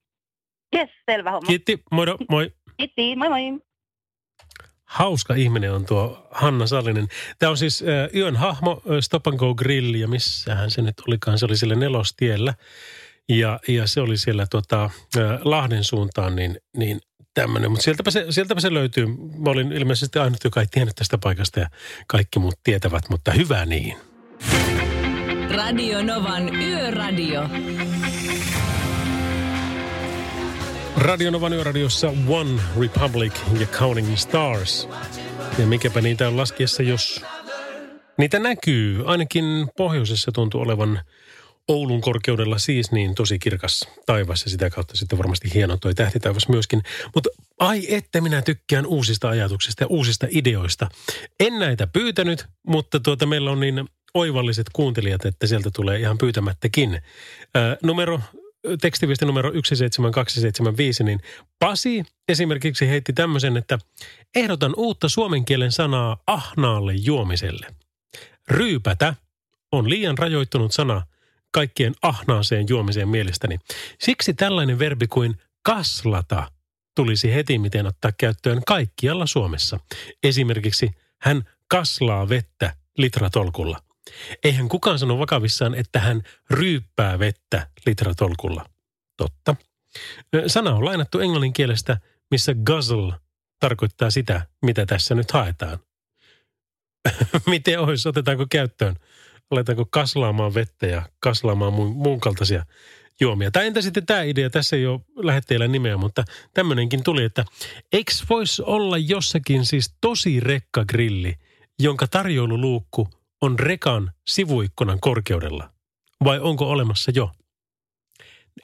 [0.77, 1.47] Jes, selvä homma.
[1.47, 2.53] Kiitti, moido, moi.
[2.77, 3.61] Kiitti, moi moi.
[4.85, 7.09] Hauska ihminen on tuo Hanna Sallinen.
[7.39, 10.95] Tämä on siis äh, yön hahmo, äh, Stop and Go Grill, ja missähän se nyt
[11.09, 12.55] olikaan, se oli siellä nelostiellä.
[13.29, 14.91] Ja, ja se oli siellä tota,
[15.45, 17.01] Lahden suuntaan, niin, niin
[17.35, 17.71] tämmöinen.
[17.71, 19.07] Mutta sieltäpä se, sieltäpä se löytyy.
[19.39, 21.69] Mä olin ilmeisesti ainut, joka ei tiennyt tästä paikasta ja
[22.07, 23.97] kaikki muut tietävät, mutta hyvä niin.
[25.51, 27.49] Radio Novan Yöradio.
[30.97, 34.89] Radio Novan Yöradiossa One Republic ja Counting Stars.
[35.59, 37.25] Ja mikäpä niitä on laskiessa, jos
[38.19, 39.03] niitä näkyy.
[39.07, 39.45] Ainakin
[39.77, 41.01] pohjoisessa tuntuu olevan
[41.71, 46.49] Oulun korkeudella siis niin tosi kirkas taivas ja sitä kautta sitten varmasti hieno toi tähtitaivas
[46.49, 46.83] myöskin.
[47.15, 50.89] Mutta ai että minä tykkään uusista ajatuksista ja uusista ideoista.
[51.41, 57.03] En näitä pyytänyt, mutta tuota meillä on niin oivalliset kuuntelijat, että sieltä tulee ihan pyytämättäkin.
[57.55, 58.21] Ää, numero
[58.81, 61.21] tekstiviesti numero 17275, niin
[61.59, 63.79] Pasi esimerkiksi heitti tämmöisen, että
[64.35, 67.67] ehdotan uutta suomen kielen sanaa ahnaalle juomiselle.
[68.49, 69.15] Ryypätä
[69.73, 71.03] on liian rajoittunut sana
[71.53, 73.59] kaikkien ahnaaseen juomiseen mielestäni.
[73.99, 76.51] Siksi tällainen verbi kuin kaslata
[76.97, 79.81] tulisi heti miten ottaa käyttöön kaikkialla Suomessa.
[80.23, 83.83] Esimerkiksi hän kaslaa vettä litratolkulla.
[84.45, 88.67] Eihän kukaan sano vakavissaan, että hän ryyppää vettä litratolkulla.
[89.17, 89.57] Totta.
[90.47, 91.97] Sana on lainattu englannin kielestä,
[92.31, 93.15] missä guzzle
[93.61, 95.79] tarkoittaa sitä, mitä tässä nyt haetaan.
[97.47, 98.97] Miten olisi, otetaanko käyttöön?
[99.51, 102.65] Aletaanko kaslaamaan vettä ja kaslaamaan muun, muun kaltaisia
[103.21, 103.51] juomia.
[103.51, 107.45] Tai entä sitten tämä idea, tässä ei ole lähetteellä nimeä, mutta tämmöinenkin tuli, että
[107.93, 111.35] eikö voisi olla jossakin siis tosi rekkagrilli,
[111.79, 113.09] jonka tarjoululuukku
[113.41, 115.71] on rekan sivuikkunan korkeudella?
[116.25, 117.31] Vai onko olemassa jo?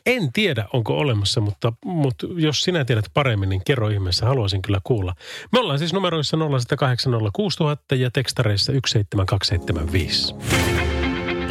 [0.06, 4.26] En tiedä, onko olemassa, mutta, mutta jos sinä tiedät paremmin, niin kerro ihmeessä.
[4.26, 5.14] Haluaisin kyllä kuulla.
[5.52, 10.34] Me ollaan siis numeroissa 0806000 ja tekstareissa 17275.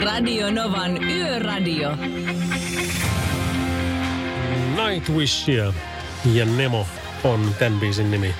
[0.04, 1.92] Radio Novan Yöradio.
[4.86, 5.74] Nightwishia
[6.34, 6.88] ja Nemo
[7.24, 8.36] on tämän biisin nimi.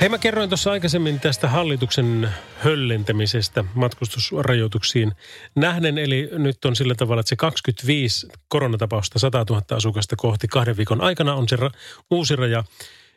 [0.00, 5.12] Hei mä kerroin tuossa aikaisemmin tästä hallituksen höllentämisestä matkustusrajoituksiin
[5.56, 5.98] nähden.
[5.98, 11.00] Eli nyt on sillä tavalla, että se 25 koronatapausta 100 000 asukasta kohti kahden viikon
[11.00, 11.70] aikana on se ra-
[12.10, 12.64] uusi raja.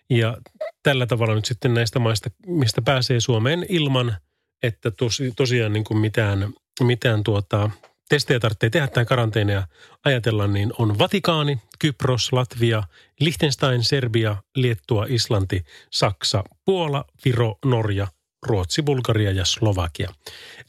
[0.10, 0.38] Ja
[0.84, 4.18] tällä tavalla nyt sitten näistä maista, mistä pääsee Suomeen ilman,
[4.64, 7.70] että tosi, tosiaan niin kuin mitään, mitään tuota,
[8.10, 9.68] testejä tarvitsee tehdä tai karanteeneja
[10.06, 12.84] ajatellaan, niin on Vatikaani, Kypros, Latvia,
[13.20, 18.08] Liechtenstein, Serbia, Liettua, Islanti, Saksa, Puola, Viro, Norja,
[18.46, 20.10] Ruotsi, Bulgaria ja Slovakia.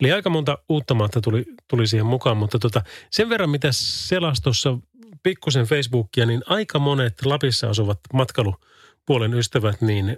[0.00, 4.78] Eli aika monta uutta maata tuli, tuli siihen mukaan, mutta tota, sen verran mitä selastossa
[5.22, 10.16] pikkusen Facebookia, niin aika monet Lapissa asuvat matkailupuolen ystävät, niin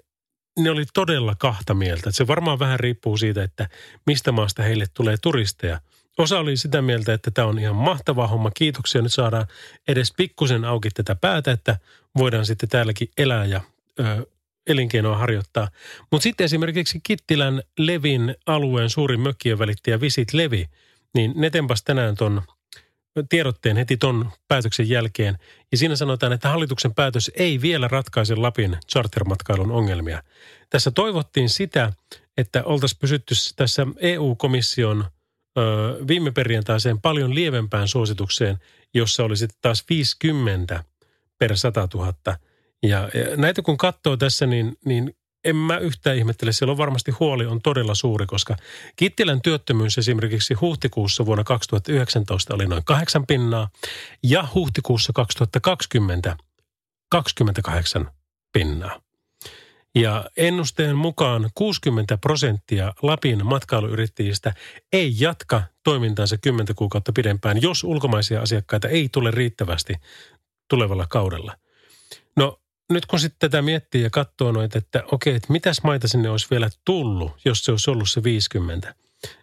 [0.58, 2.10] ne oli todella kahta mieltä.
[2.10, 3.68] Se varmaan vähän riippuu siitä, että
[4.06, 5.80] mistä maasta heille tulee turisteja–
[6.18, 8.50] Osa oli sitä mieltä, että tämä on ihan mahtava homma.
[8.50, 9.02] Kiitoksia.
[9.02, 9.46] Nyt saadaan
[9.88, 11.78] edes pikkusen auki tätä päätä, että
[12.18, 13.60] voidaan sitten täälläkin elää ja
[14.00, 14.26] ö,
[14.66, 15.68] elinkeinoa harjoittaa.
[16.10, 20.66] Mutta sitten esimerkiksi Kittilän Levin alueen suurin mökkien välittäjä Visit Levi,
[21.14, 22.42] niin ne tempas tänään ton
[23.28, 25.38] tiedotteen heti ton päätöksen jälkeen.
[25.72, 30.22] Ja siinä sanotaan, että hallituksen päätös ei vielä ratkaise Lapin chartermatkailun ongelmia.
[30.70, 31.92] Tässä toivottiin sitä,
[32.36, 35.04] että oltaisiin pysytty tässä EU-komission–
[36.08, 38.58] viime perjantaiseen paljon lievempään suositukseen,
[38.94, 40.84] jossa oli sitten taas 50
[41.38, 42.14] per 100 000.
[42.82, 46.52] Ja, ja näitä kun katsoo tässä, niin, niin en mä yhtään ihmettele.
[46.52, 48.56] Siellä on varmasti huoli on todella suuri, koska
[48.96, 53.68] Kittilän työttömyys esimerkiksi huhtikuussa vuonna 2019 oli noin 8 pinnaa
[54.22, 56.36] ja huhtikuussa 2020
[57.10, 58.10] 28
[58.52, 59.05] pinnaa.
[59.96, 64.54] Ja ennusteen mukaan 60 prosenttia Lapin matkailuyrittäjistä
[64.92, 69.94] ei jatka toimintaansa 10 kuukautta pidempään, jos ulkomaisia asiakkaita ei tule riittävästi
[70.70, 71.56] tulevalla kaudella.
[72.36, 72.60] No
[72.92, 76.46] nyt kun sitten tätä miettii ja katsoo noita, että okei, että mitäs maita sinne olisi
[76.50, 78.94] vielä tullut, jos se olisi ollut se 50,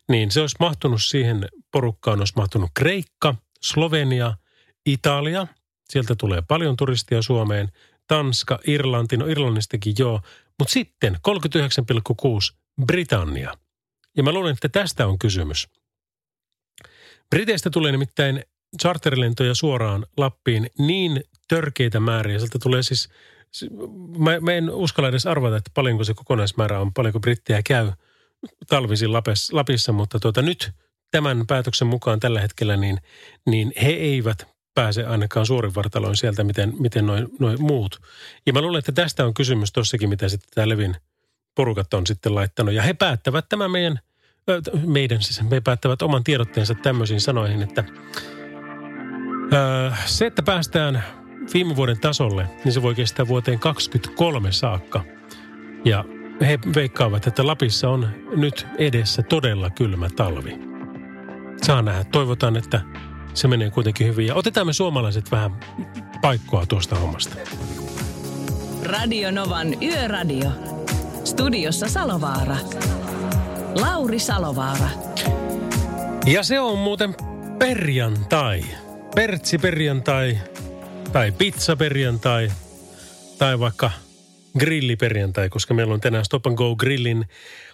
[0.10, 4.34] niin se olisi mahtunut siihen porukkaan, olisi mahtunut Kreikka, Slovenia,
[4.86, 5.48] Italia,
[5.90, 7.72] sieltä tulee paljon turistia Suomeen,
[8.08, 10.22] Tanska, Irlanti, no Irlannistakin joo,
[10.60, 13.54] mutta sitten 39,6 Britannia.
[14.18, 15.68] Ja mä luulen, että tästä on kysymys.
[17.30, 18.44] Briteistä tulee nimittäin
[18.82, 22.40] charterlentoja suoraan Lappiin niin törkeitä määriä.
[22.40, 23.10] Sieltä tulee siis,
[24.18, 27.92] mä, mä en uskalla edes arvata, että paljonko se kokonaismäärä on, paljonko brittejä käy
[28.68, 29.14] talvisin
[29.52, 30.72] Lapissa, mutta tuota, nyt
[31.12, 32.98] tämän päätöksen mukaan tällä hetkellä, niin,
[33.46, 38.02] niin he eivät pääse ainakaan suorin vartaloin sieltä, miten, miten noin noi muut.
[38.46, 40.96] Ja mä luulen, että tästä on kysymys tossakin, mitä sitten tämä Levin
[41.56, 42.74] porukat on sitten laittanut.
[42.74, 44.00] Ja he päättävät tämä meidän,
[44.86, 47.84] meidän siis, me päättävät oman tiedotteensa tämmöisiin sanoihin, että
[50.06, 51.04] se, että päästään
[51.54, 55.04] viime vuoden tasolle, niin se voi kestää vuoteen 2023 saakka.
[55.86, 56.06] Ja
[56.42, 60.60] he veikkaavat, että Lapissa on nyt edessä todella kylmä talvi.
[61.62, 62.04] Saa nähdä.
[62.04, 62.82] Toivotaan, että
[63.34, 64.28] se menee kuitenkin hyvin.
[64.28, 65.52] Ja otetaan me suomalaiset vähän
[66.22, 67.36] paikkoa tuosta hommasta.
[68.84, 70.50] Radio Novan Yöradio.
[71.24, 72.58] Studiossa Salovaara.
[73.82, 74.90] Lauri Salovaara.
[76.26, 77.16] Ja se on muuten
[77.60, 78.64] perjantai.
[79.16, 80.38] Pertsi perjantai
[81.14, 82.52] tai pizza perjantai
[83.38, 83.92] tai vaikka
[84.60, 87.26] grilliperjantai, koska meillä on tänään Stop and Go Grillin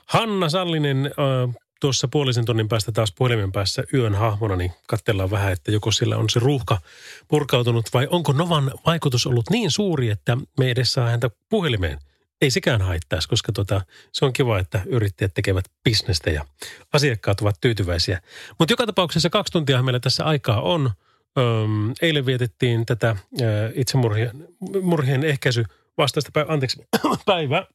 [0.05, 5.51] Hanna Sallinen äh, tuossa puolisen tunnin päästä taas puhelimen päässä yön hahmona, niin katsellaan vähän,
[5.51, 6.81] että joko sillä on se ruuhka
[7.27, 11.99] purkautunut vai onko Novan vaikutus ollut niin suuri, että me edes saa häntä puhelimeen.
[12.41, 16.45] Ei sekään haittaisi, koska tota, se on kiva, että yrittäjät tekevät bisnestä ja
[16.93, 18.21] asiakkaat ovat tyytyväisiä.
[18.59, 20.91] Mutta joka tapauksessa kaksi tuntia meillä tässä aikaa on.
[21.37, 24.47] Öm, eilen vietettiin tätä ö, itsemurhien
[24.81, 25.63] murhien ehkäisy
[25.97, 26.87] vastaista päivää, anteeksi,
[27.25, 27.65] päivää.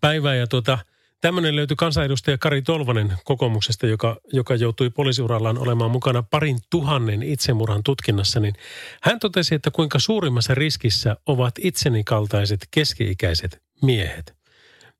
[0.00, 0.78] Päivää ja tuota,
[1.24, 7.82] Tämmöinen löytyi kansanedustaja Kari Tolvanen kokoomuksesta, joka, joka joutui poliisiurallaan olemaan mukana parin tuhannen itsemurhan
[7.82, 8.54] tutkinnassa, niin
[9.02, 14.34] hän totesi, että kuinka suurimmassa riskissä ovat itseni kaltaiset keski-ikäiset miehet.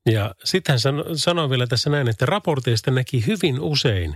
[0.05, 4.15] Ja sitten hän sano, sanoi vielä tässä näin, että raporteista näki hyvin usein,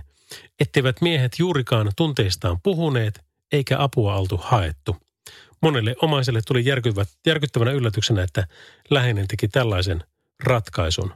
[0.60, 3.20] etteivät miehet juurikaan tunteistaan puhuneet
[3.52, 4.96] eikä apua oltu haettu.
[5.62, 6.64] Monelle omaiselle tuli
[7.26, 8.46] järkyttävänä yllätyksenä, että
[8.90, 10.04] läheinen teki tällaisen
[10.44, 11.12] ratkaisun.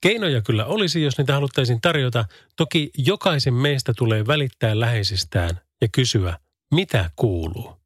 [0.00, 2.24] Keinoja kyllä olisi, jos niitä haluttaisiin tarjota.
[2.56, 6.38] Toki jokaisen meistä tulee välittää läheisistään ja kysyä,
[6.74, 7.76] mitä kuuluu.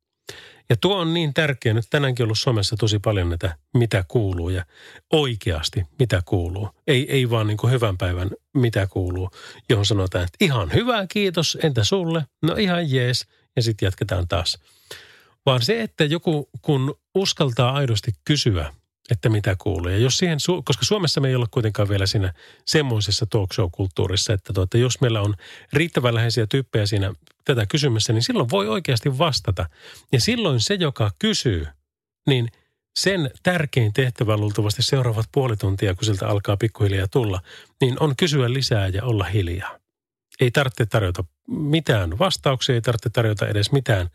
[0.70, 1.74] Ja tuo on niin tärkeä.
[1.74, 4.64] Nyt tänäänkin ollut somessa tosi paljon näitä, mitä kuuluu ja
[5.12, 6.70] oikeasti mitä kuuluu.
[6.87, 9.31] Ei, ei vaan niin kuin hyvän päivän mitä kuuluu,
[9.68, 12.24] johon sanotaan, että ihan hyvä, kiitos, entä sulle?
[12.42, 13.27] No ihan jees.
[13.57, 14.59] Ja sitten jatketaan taas.
[15.46, 18.72] Vaan se, että joku kun uskaltaa aidosti kysyä,
[19.11, 19.88] että mitä kuuluu.
[19.88, 22.35] Ja jos siihen, koska Suomessa me ei ole kuitenkaan vielä siinä
[22.66, 25.35] semmoisessa talk show-kulttuurissa, että tuota, jos meillä on
[25.73, 29.68] riittävän läheisiä tyyppejä siinä tätä kysymässä, niin silloin voi oikeasti vastata.
[30.12, 31.66] Ja silloin se, joka kysyy,
[32.27, 32.49] niin
[32.99, 37.40] sen tärkein tehtävä luultavasti seuraavat puoli tuntia, kun siltä alkaa pikkuhiljaa tulla,
[37.81, 39.79] niin on kysyä lisää ja olla hiljaa.
[40.40, 44.09] Ei tarvitse tarjota mitään vastauksia, ei tarvitse tarjota edes mitään,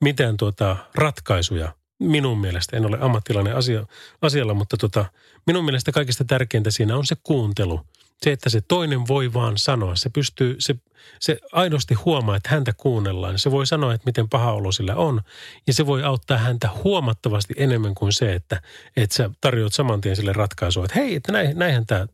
[0.00, 3.86] mitään tuota ratkaisuja, minun mielestä, en ole ammattilainen asia,
[4.22, 5.04] asialla, mutta tota,
[5.46, 7.80] minun mielestä kaikista tärkeintä siinä on se kuuntelu.
[8.22, 9.96] Se, että se toinen voi vaan sanoa.
[9.96, 10.74] Se pystyy, se,
[11.20, 13.38] se aidosti huomaa, että häntä kuunnellaan.
[13.38, 15.20] Se voi sanoa, että miten paha olo sillä on.
[15.66, 18.62] Ja se voi auttaa häntä huomattavasti enemmän kuin se, että,
[18.96, 20.84] että sä tarjoat saman tien sille ratkaisua.
[20.84, 22.06] Että hei, että näin, näinhän tämä,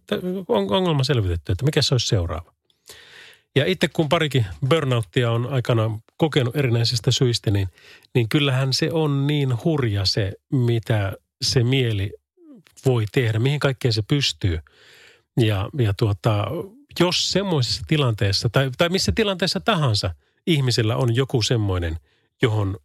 [0.49, 2.55] on ongelma selvitetty, että mikä se olisi seuraava.
[3.57, 7.69] Ja itse kun parikin burnouttia on aikana kokenut erinäisistä syistä, niin,
[8.15, 12.13] niin kyllähän se on niin hurja se, mitä se mieli
[12.87, 14.59] voi tehdä, mihin kaikkeen se pystyy.
[15.41, 16.47] Ja, ja tuota,
[17.01, 20.15] jos semmoisessa tilanteessa, tai, tai missä tilanteessa tahansa
[20.47, 21.97] ihmisellä on joku semmoinen,
[22.43, 22.77] johon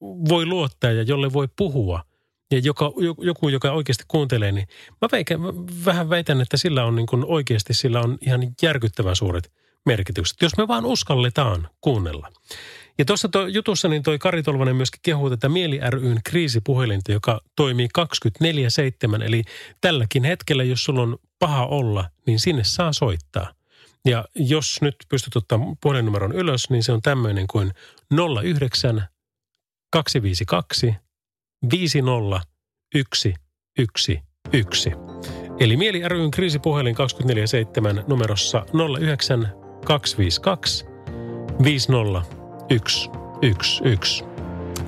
[0.00, 2.04] voi luottaa ja jolle voi puhua,
[2.50, 4.68] ja joka, joku, joka oikeasti kuuntelee, niin
[5.00, 5.48] mä, veikä, mä
[5.84, 9.52] vähän väitän, että sillä on niin kuin oikeasti sillä on ihan järkyttävän suuret
[9.86, 12.32] merkitykset, jos me vaan uskalletaan kuunnella.
[12.98, 17.40] Ja tuossa to, jutussa niin toi Kari Tolvanen myöskin kehuu tätä Mieli ryn kriisipuhelinta, joka
[17.56, 17.88] toimii
[19.18, 19.22] 24-7.
[19.22, 19.42] Eli
[19.80, 23.54] tälläkin hetkellä, jos sulla on paha olla, niin sinne saa soittaa.
[24.04, 27.72] Ja jos nyt pystyt ottamaan puhelinnumeron ylös, niin se on tämmöinen kuin
[28.42, 29.08] 09
[29.92, 30.94] 252
[31.70, 32.40] 50
[32.94, 34.90] 111.
[35.60, 36.96] Eli Mieli ryn kriisipuhelin
[38.00, 38.66] 24-7 numerossa
[39.00, 40.86] 09 252
[41.62, 44.24] 50111.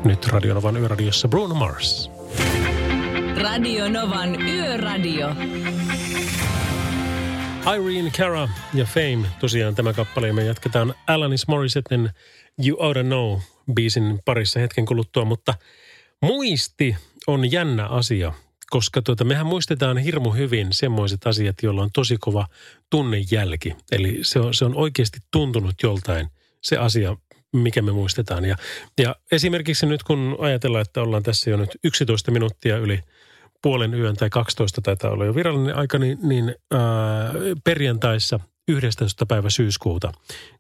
[0.05, 2.11] Nyt Radionovan yöradiossa Bruno Mars.
[3.43, 5.29] Radio Novan Yöradio.
[7.77, 10.33] Irene Cara ja Fame, tosiaan tämä kappale.
[10.33, 12.11] Me jatketaan Alanis Morissetten
[12.67, 13.39] You Oughta Know
[13.75, 15.55] biisin parissa hetken kuluttua, mutta
[16.23, 18.33] muisti on jännä asia
[18.73, 22.47] koska tuota, mehän muistetaan hirmu hyvin semmoiset asiat, joilla on tosi kova
[22.91, 23.77] tunnejälki.
[23.93, 26.29] Eli se on, se on oikeasti tuntunut joltain
[26.63, 27.17] se asia,
[27.53, 28.45] mikä me muistetaan.
[28.45, 28.57] Ja,
[28.99, 33.01] ja esimerkiksi nyt kun ajatellaan, että ollaan tässä jo nyt 11 minuuttia yli
[33.63, 36.81] puolen yön tai 12 taitaa olla jo virallinen aika, niin, niin ää,
[37.65, 39.27] perjantaissa 11.
[39.27, 40.13] päivä syyskuuta.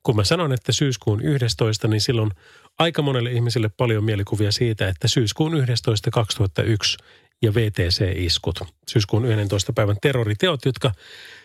[0.02, 2.30] Kun mä sanon, että syyskuun 11, niin silloin
[2.78, 6.10] aika monelle ihmiselle paljon mielikuvia siitä, että syyskuun 11.
[6.10, 6.98] 2001
[7.42, 8.60] ja VTC-iskut.
[8.88, 9.72] Syyskuun 11.
[9.72, 10.92] päivän terroriteot, jotka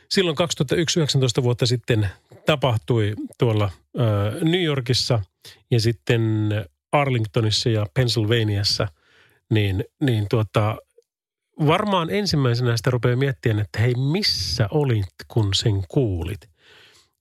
[0.10, 2.10] silloin 2001 19 vuotta sitten
[2.46, 5.22] tapahtui tuolla äh, New Yorkissa
[5.72, 6.50] ja sitten
[6.92, 8.88] Arlingtonissa ja Pennsylvaniassa,
[9.50, 10.78] niin, niin tuota,
[11.66, 16.50] varmaan ensimmäisenä sitä rupeaa miettimään, että hei, missä olit, kun sen kuulit?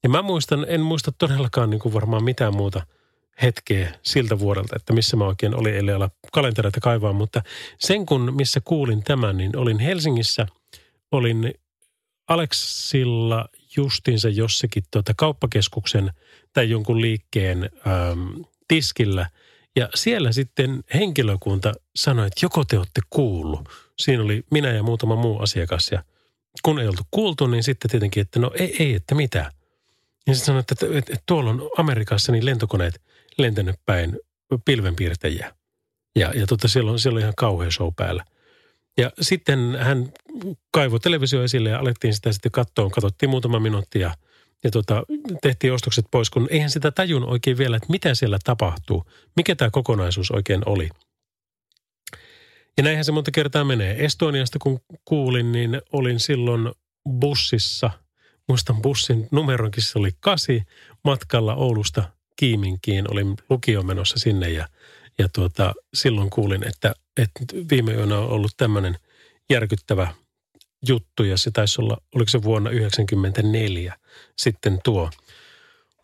[0.02, 2.86] Ja mä muistan, en muista todellakaan niin kuin varmaan mitään muuta–
[3.42, 7.42] hetkeä siltä vuodelta, että missä mä oikein olin, ellei olla kalentereita kaivaa, mutta
[7.78, 10.46] sen kun missä kuulin tämän, niin olin Helsingissä,
[11.12, 11.54] olin
[12.28, 16.10] Aleksilla justinsa jossakin tuota kauppakeskuksen
[16.52, 19.30] tai jonkun liikkeen äm, tiskillä.
[19.76, 23.68] Ja siellä sitten henkilökunta sanoi, että joko te olette kuullut.
[23.98, 26.04] Siinä oli minä ja muutama muu asiakas ja
[26.62, 29.52] kun ei oltu kuultu, niin sitten tietenkin, että no ei, ei että mitä.
[30.26, 33.00] Ja sitten sanoi, että, että, että tuolla on Amerikassa niin lentokoneet–
[33.38, 34.18] lentänyt päin
[34.64, 35.54] pilvenpiirtäjiä.
[36.16, 38.24] Ja, ja tota, siellä, on, siellä on ihan kauhea show päällä.
[38.98, 40.12] Ja sitten hän
[40.72, 42.90] kaivoi televisio esille ja alettiin sitä sitten katsoa.
[42.90, 44.14] Katsottiin muutama minuutti ja,
[44.64, 45.02] ja tota,
[45.42, 49.04] tehtiin ostokset pois, kun eihän sitä tajun oikein vielä, että mitä siellä tapahtuu.
[49.36, 50.88] Mikä tämä kokonaisuus oikein oli.
[52.76, 54.04] Ja näinhän se monta kertaa menee.
[54.04, 56.72] Estoniasta kun kuulin, niin olin silloin
[57.20, 57.90] bussissa,
[58.48, 60.62] muistan bussin numeronkin se oli kasi,
[61.04, 64.68] matkalla Oulusta Kiiminkiin, olin lukio menossa sinne ja,
[65.18, 68.96] ja tuota, silloin kuulin, että, että viime yönä on ollut tämmöinen
[69.50, 70.14] järkyttävä
[70.88, 73.96] juttu ja se taisi olla, oliko se vuonna 1994
[74.38, 75.10] sitten tuo.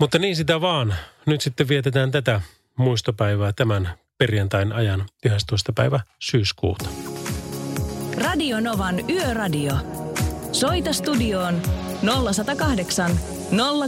[0.01, 0.95] Mutta niin sitä vaan.
[1.27, 2.41] Nyt sitten vietetään tätä
[2.77, 5.73] muistopäivää tämän perjantain ajan 11.
[5.73, 6.89] päivä syyskuuta.
[8.17, 9.73] Radio Novan Yöradio.
[10.53, 11.63] Soita studioon
[12.33, 13.32] 0108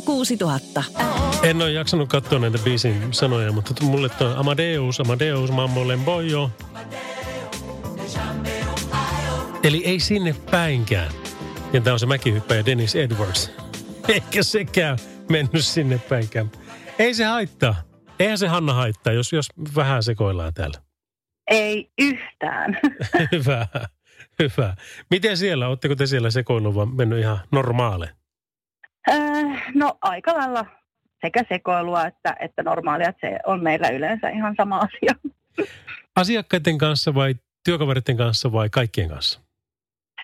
[0.05, 0.85] 06000.
[1.43, 6.51] En ole jaksanut katsoa näitä biisin sanoja, mutta mulle toi Amadeus, Amadeus, Mammo Lemboyo.
[9.63, 11.13] Eli ei sinne päinkään.
[11.73, 13.51] Ja tämä on se mäkihyppäjä Dennis Edwards.
[14.09, 14.99] Eikä sekään
[15.31, 16.51] mennyt sinne päinkään.
[16.99, 17.75] Ei se haittaa.
[18.19, 19.47] Eihän se Hanna haittaa, jos, jos
[19.77, 20.79] vähän sekoillaan täällä.
[21.51, 22.79] Ei yhtään.
[23.33, 23.67] Hyvä,
[24.39, 24.77] hyvä.
[25.11, 25.69] Miten siellä?
[25.69, 28.24] Oletteko te siellä sekoillut vai mennyt ihan normaale?
[29.11, 30.67] Äh, no aika lailla
[31.25, 33.09] sekä sekoilua että, että normaalia.
[33.09, 35.15] Että se on meillä yleensä ihan sama asia.
[36.17, 37.35] Asiakkaiden kanssa vai
[37.65, 39.41] työkaveritten kanssa vai kaikkien kanssa?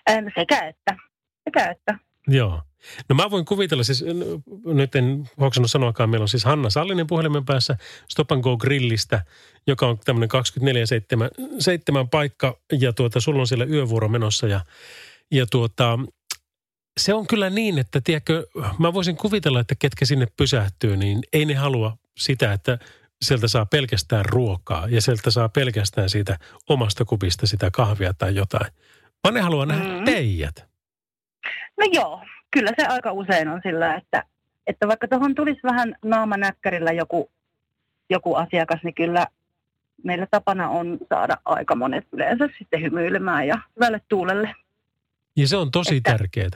[0.09, 0.95] Ähm, sekä että.
[1.43, 1.99] Sekä että.
[2.27, 2.61] Joo.
[3.09, 4.05] No mä voin kuvitella, siis
[4.65, 7.77] nyt en hoksannut sanoakaan, meillä on siis Hanna Sallinen puhelimen päässä
[8.09, 9.23] Stop and Go Grillistä,
[9.67, 10.29] joka on tämmöinen
[12.03, 14.61] 24-7 paikka ja tuota, sulla on siellä yövuoro menossa ja,
[15.31, 15.99] ja tuota,
[16.99, 18.45] se on kyllä niin, että tiedätkö,
[18.79, 22.77] mä voisin kuvitella, että ketkä sinne pysähtyy, niin ei ne halua sitä, että
[23.21, 26.37] sieltä saa pelkästään ruokaa ja sieltä saa pelkästään siitä
[26.69, 28.71] omasta kupista sitä kahvia tai jotain.
[29.23, 30.05] Vaan ne haluaa nähdä Mm.
[30.05, 30.65] teijät.
[31.77, 32.21] No joo,
[32.51, 34.23] kyllä se aika usein on sillä, että,
[34.67, 37.31] että vaikka tuohon tulisi vähän naamanäkkärillä joku,
[38.09, 39.27] joku asiakas, niin kyllä
[40.03, 44.55] meillä tapana on saada aika monet yleensä sitten hymyilemään ja hyvälle tuulelle.
[45.35, 46.49] Ja se on tosi Että- tärkeää.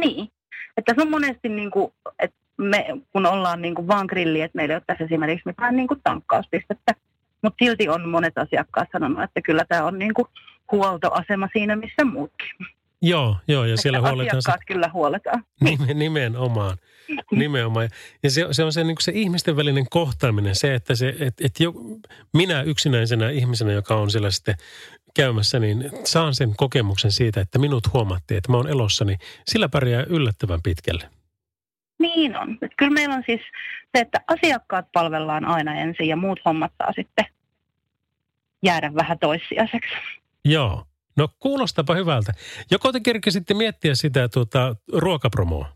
[0.00, 0.28] Niin,
[0.76, 4.56] että se on monesti niin kuin, että me kun ollaan niin kuin vaan grilli, että
[4.56, 6.94] meillä ei ole tässä esimerkiksi mitään niin kuin tankkauspistettä,
[7.42, 10.28] mutta silti on monet asiakkaat sanonut, että kyllä tämä on niin kuin
[10.72, 12.48] huoltoasema siinä, missä muutkin.
[13.02, 15.44] Joo, joo, ja Että siellä huoletaan se, asiakkaat kyllä huoletaan.
[15.64, 16.76] nime- nimenomaan.
[17.30, 17.88] nimenomaan.
[18.22, 21.60] Ja se, se on se, niin se ihmisten välinen kohtaaminen, se, että se, et, et
[21.60, 21.72] jo,
[22.32, 24.54] minä yksinäisenä ihmisenä, joka on siellä sitten
[25.16, 29.68] käymässä, niin saan sen kokemuksen siitä, että minut huomattiin, että mä oon elossa, niin sillä
[29.68, 31.10] pärjää yllättävän pitkälle.
[31.98, 32.58] Niin on.
[32.62, 33.40] Et kyllä meillä on siis
[33.96, 37.26] se, että asiakkaat palvellaan aina ensin ja muut hommat saa sitten
[38.62, 39.94] jäädä vähän toissijaiseksi.
[40.44, 40.84] Joo.
[41.16, 42.32] No kuulostapa hyvältä.
[42.70, 45.75] Joko te kerkesitte miettiä sitä tuota, ruokapromoa?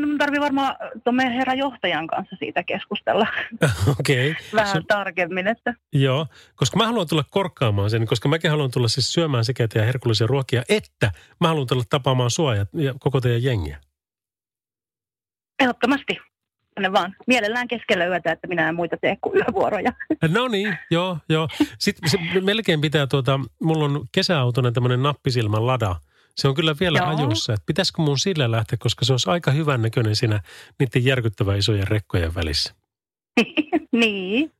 [0.00, 3.26] No mun tarvii varmaan tuon meidän herran johtajan kanssa siitä keskustella
[4.00, 4.30] Okei.
[4.30, 4.42] Okay.
[4.54, 9.12] vähän tarkemmin, että Joo, koska mä haluan tulla korkkaamaan sen, koska mäkin haluan tulla siis
[9.12, 13.42] syömään sekä teidän herkullisia ruokia, että mä haluan tulla tapaamaan sua ja, ja koko teidän
[13.42, 13.78] jengiä.
[15.60, 16.18] ehdottomasti
[16.76, 19.92] tänne vaan mielellään keskellä yötä, että minä en muita tee kuin yövuoroja.
[20.28, 21.48] No niin, joo, joo.
[21.78, 25.96] Sitten se melkein pitää tuota, mulla on kesäautona tämmöinen nappisilmän lada.
[26.36, 27.08] Se on kyllä vielä Joo.
[27.16, 30.40] ajossa, että pitäisikö mun sillä lähteä, koska se olisi aika hyvän näköinen siinä
[30.78, 32.74] niiden järkyttävän isojen rekkojen välissä.
[33.92, 34.52] niin.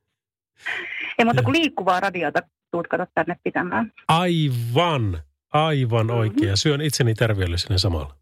[1.19, 2.39] Ei muuta kuin liikkuvaa radiota
[2.71, 3.91] tuut kato tänne pitämään.
[4.07, 5.19] Aivan,
[5.53, 6.15] aivan Mhm.
[6.15, 6.57] oikein.
[6.57, 8.15] Syön itseni tärviölle sinne samalla.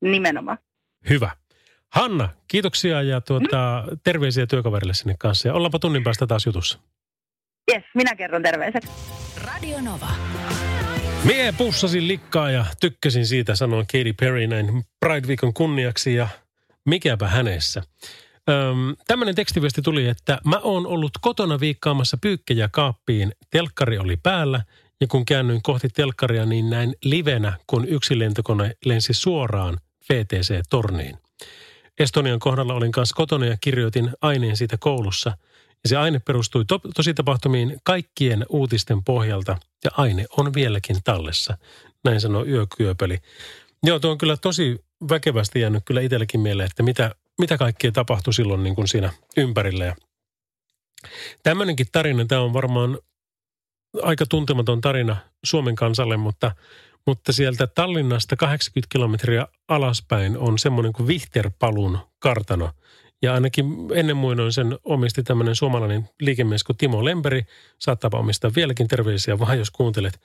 [0.00, 0.58] Nimenomaan.
[1.10, 1.30] Hyvä.
[1.92, 5.48] Hanna, kiitoksia ja tuota, terveisiä työkaverille sinne kanssa.
[5.48, 6.78] Ja ollaanpa tunnin päästä taas jutussa.
[7.72, 8.88] Jes, minä kerron terveiset.
[9.44, 10.08] Radio Nova.
[11.24, 16.28] Mie pussasin likkaa ja tykkäsin siitä, sanoi Katy Perry näin Pride-viikon kunniaksi ja
[16.86, 17.82] mikäpä hänessä.
[18.48, 23.32] Öm, tämmöinen tekstiviesti tuli, että mä oon ollut kotona viikkaamassa pyykkejä kaappiin.
[23.50, 24.64] Telkkari oli päällä
[25.00, 29.78] ja kun käännyin kohti telkkaria, niin näin livenä, kun yksi lentokone lensi suoraan
[30.12, 31.18] VTC-torniin.
[31.98, 35.36] Estonian kohdalla olin kanssa kotona ja kirjoitin aineen siitä koulussa.
[35.84, 41.58] Ja se aine perustui to- tositapahtumiin kaikkien uutisten pohjalta ja aine on vieläkin tallessa.
[42.04, 43.18] Näin sanoi Yökyöpeli.
[43.82, 48.34] Joo, tuo on kyllä tosi väkevästi jäänyt kyllä itsellekin mieleen, että mitä, mitä kaikkea tapahtui
[48.34, 49.84] silloin niin kuin siinä ympärillä.
[49.84, 49.96] Ja
[51.42, 52.98] tämmöinenkin tarina, tämä on varmaan
[54.02, 56.54] aika tuntematon tarina Suomen kansalle, mutta,
[57.06, 62.70] mutta sieltä Tallinnasta 80 kilometriä alaspäin on semmoinen kuin Vihterpalun kartano.
[63.22, 67.42] Ja ainakin ennen muinoin sen omisti tämmöinen suomalainen liikemies kuin Timo Lemperi.
[67.78, 70.20] Saattaa omistaa vieläkin terveisiä vaan, jos kuuntelet.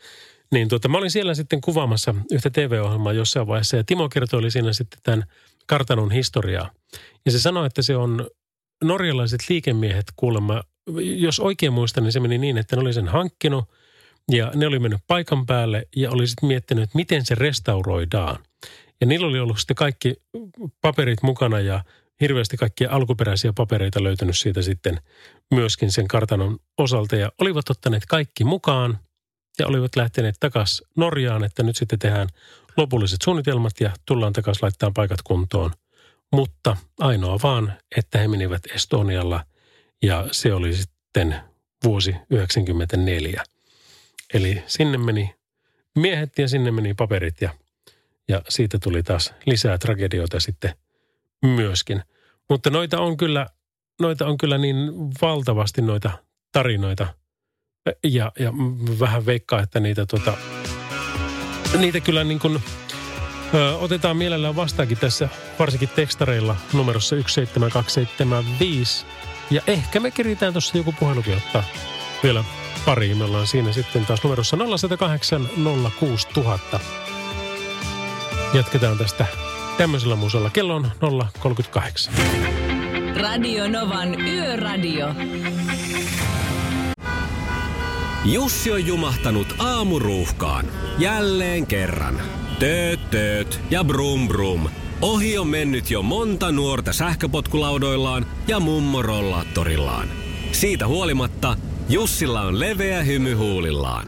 [0.52, 4.74] Niin tuota, mä olin siellä sitten kuvaamassa yhtä TV-ohjelmaa jossain vaiheessa ja Timo kertoi siinä
[4.74, 5.24] sitten tämän
[5.68, 6.72] kartanon historiaa.
[7.26, 8.28] Ja se sanoi, että se on
[8.84, 10.64] norjalaiset liikemiehet kuulemma,
[11.00, 13.66] jos oikein muistan, niin se meni niin, että ne oli sen hankkinut
[14.32, 18.44] Ja ne oli mennyt paikan päälle ja oli sitten miettinyt, että miten se restauroidaan.
[19.02, 20.16] Ja niillä oli ollut sitten kaikki
[20.82, 21.84] paperit mukana ja
[22.22, 25.02] hirveästi kaikkia alkuperäisiä papereita löytynyt siitä sitten
[25.52, 27.16] myöskin sen kartanon osalta.
[27.16, 29.00] Ja olivat ottaneet kaikki mukaan
[29.60, 32.28] ja olivat lähteneet takaisin Norjaan, että nyt sitten tehdään
[32.78, 35.72] lopulliset suunnitelmat ja tullaan takaisin laittaa paikat kuntoon.
[36.32, 39.46] Mutta ainoa vaan, että he menivät Estonialla
[40.04, 41.36] ja se oli sitten
[41.84, 43.44] vuosi 1994.
[44.34, 45.36] Eli sinne meni
[45.96, 47.50] miehet ja sinne meni paperit ja,
[48.28, 50.76] ja siitä tuli taas lisää tragedioita sitten
[51.48, 52.02] myöskin.
[52.50, 53.48] Mutta noita on kyllä,
[54.02, 54.78] noita on kyllä niin
[55.22, 56.12] valtavasti noita
[56.52, 57.08] tarinoita
[58.04, 58.54] ja, ja
[59.00, 60.38] vähän veikkaa, että niitä, tota,
[61.78, 62.64] niitä kyllä niin kuin,
[63.54, 65.30] ö, otetaan mielellään vastaakin tässä,
[65.60, 69.06] varsinkin tekstareilla numerossa 17275.
[69.52, 71.64] Ja ehkä me keritään tuossa joku puhelukin ottaa
[72.24, 72.44] vielä
[72.86, 73.16] pari.
[73.16, 75.50] Me ollaan siinä sitten taas numerossa 0108
[76.00, 76.80] 06000.
[78.54, 79.26] Jatketaan tästä
[79.78, 80.50] tämmöisellä muusalla.
[80.50, 80.92] Kello on
[81.40, 82.14] 038.
[83.22, 85.08] Radio Novan Yöradio.
[88.26, 90.66] Jussi on jumahtanut aamuruuhkaan.
[90.98, 92.22] Jälleen kerran.
[92.60, 94.70] Tööt, tööt ja brum brum.
[95.02, 100.08] Ohi on mennyt jo monta nuorta sähköpotkulaudoillaan ja mummorollaattorillaan.
[100.52, 101.58] Siitä huolimatta
[101.90, 104.08] Jussilla on leveä hymy huulillaan.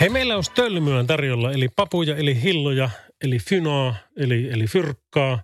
[0.00, 2.90] Hei, meillä on stölmyä tarjolla, eli papuja, eli hilloja,
[3.22, 5.42] eli fynoa, eli, eli fyrkkaa.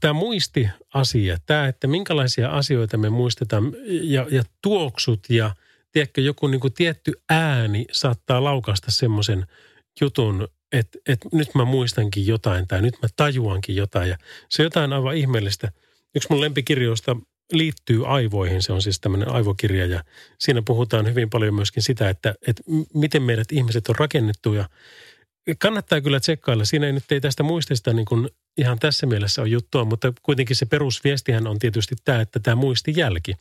[0.00, 3.72] tämä muistiasia, tämä, että minkälaisia asioita me muistetaan
[4.02, 5.54] ja, ja tuoksut ja
[5.92, 9.46] tiedätkö, joku niin kuin tietty ääni saattaa laukasta semmoisen
[10.00, 14.18] jutun, että, että nyt mä muistankin jotain tai nyt mä tajuankin jotain ja
[14.48, 15.72] se on jotain aivan ihmeellistä.
[16.14, 17.16] Yksi mun lempikirjoista
[17.52, 18.62] liittyy aivoihin.
[18.62, 20.04] Se on siis tämmöinen aivokirja ja
[20.38, 22.62] siinä puhutaan hyvin paljon myöskin sitä, että, että
[22.94, 24.68] miten meidät ihmiset on rakennettu ja
[25.58, 26.64] kannattaa kyllä tsekkailla.
[26.64, 28.28] Siinä ei nyt ei tästä muistista niin kuin
[28.58, 33.34] ihan tässä mielessä on juttua, mutta kuitenkin se perusviestihän on tietysti tämä, että tämä muistijälki.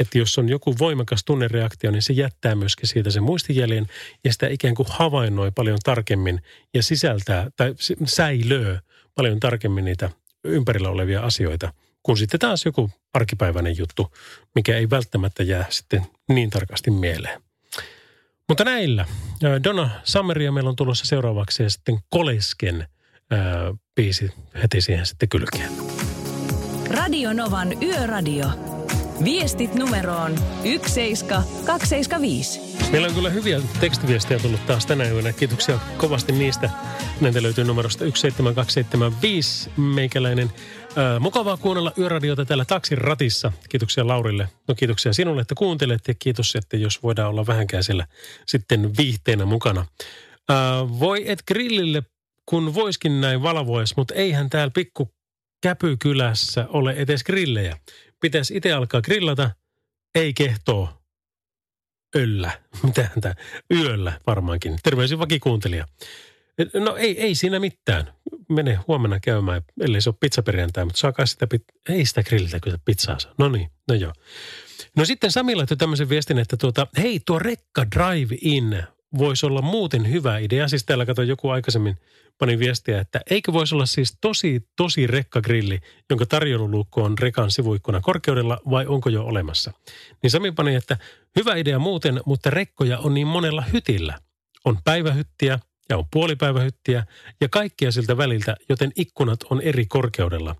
[0.00, 3.86] Että jos on joku voimakas tunnereaktio, niin se jättää myöskin siitä sen muistijäljen
[4.24, 6.40] ja sitä ikään kuin havainnoi paljon tarkemmin
[6.74, 8.78] ja sisältää tai säilöö
[9.14, 10.10] paljon tarkemmin niitä
[10.44, 11.72] ympärillä olevia asioita–
[12.06, 14.12] kun sitten taas joku arkipäiväinen juttu,
[14.54, 17.42] mikä ei välttämättä jää sitten niin tarkasti mieleen.
[18.48, 19.06] Mutta näillä.
[19.64, 22.88] Donna Summeria meillä on tulossa seuraavaksi ja sitten Kolesken
[23.30, 24.30] ää, biisi
[24.62, 25.70] heti siihen sitten kylkeen.
[26.90, 28.46] Radio Novan Yöradio.
[29.24, 32.60] Viestit numeroon 17275.
[32.90, 35.32] Meillä on kyllä hyviä tekstiviestejä tullut taas tänä yönä.
[35.32, 36.70] Kiitoksia kovasti niistä.
[37.20, 39.70] Näitä löytyy numerosta 17275.
[39.76, 40.52] Meikäläinen
[41.20, 43.52] Mukavaa kuunnella yöradiota täällä taksin ratissa.
[43.68, 44.48] Kiitoksia Laurille.
[44.68, 48.06] No kiitoksia sinulle, että kuuntelet ja kiitos, että jos voidaan olla vähänkään siellä
[48.46, 49.86] sitten viihteenä mukana.
[50.48, 52.02] Ää, voi et grillille,
[52.46, 55.16] kun voiskin näin valvois, mutta eihän täällä pikku
[55.62, 57.76] Käpykylässä ole edes grillejä.
[58.20, 59.50] Pitäisi itse alkaa grillata,
[60.14, 60.88] ei kehtoo.
[62.16, 62.50] Öllä.
[62.82, 63.34] Mitähän tämä?
[63.74, 64.78] Yöllä varmaankin.
[64.82, 65.86] Terveisin vakikuuntelija.
[66.74, 68.12] No ei, ei siinä mitään.
[68.48, 72.78] Mene huomenna käymään, ellei se ole pizzaperjantai, mutta saakaa sitä, pit- ei sitä grillitä kyllä
[72.84, 73.34] pizzaa saa.
[73.38, 74.12] No niin, no joo.
[74.96, 78.82] No sitten Sami laittoi tämmöisen viestin, että tuota, hei tuo rekka drive-in
[79.18, 80.68] voisi olla muuten hyvä idea.
[80.68, 81.96] Siis täällä kato joku aikaisemmin
[82.38, 85.80] pani viestiä, että eikö voisi olla siis tosi, tosi rekkagrilli,
[86.10, 89.72] jonka tarjoululuukku on rekan sivuikkunan korkeudella vai onko jo olemassa.
[90.22, 90.96] Niin Sami pani, että
[91.36, 94.18] hyvä idea muuten, mutta rekkoja on niin monella hytillä.
[94.64, 95.58] On päivähyttiä
[95.88, 97.06] ja on puolipäivähyttiä
[97.40, 100.56] ja kaikkia siltä väliltä, joten ikkunat on eri korkeudella.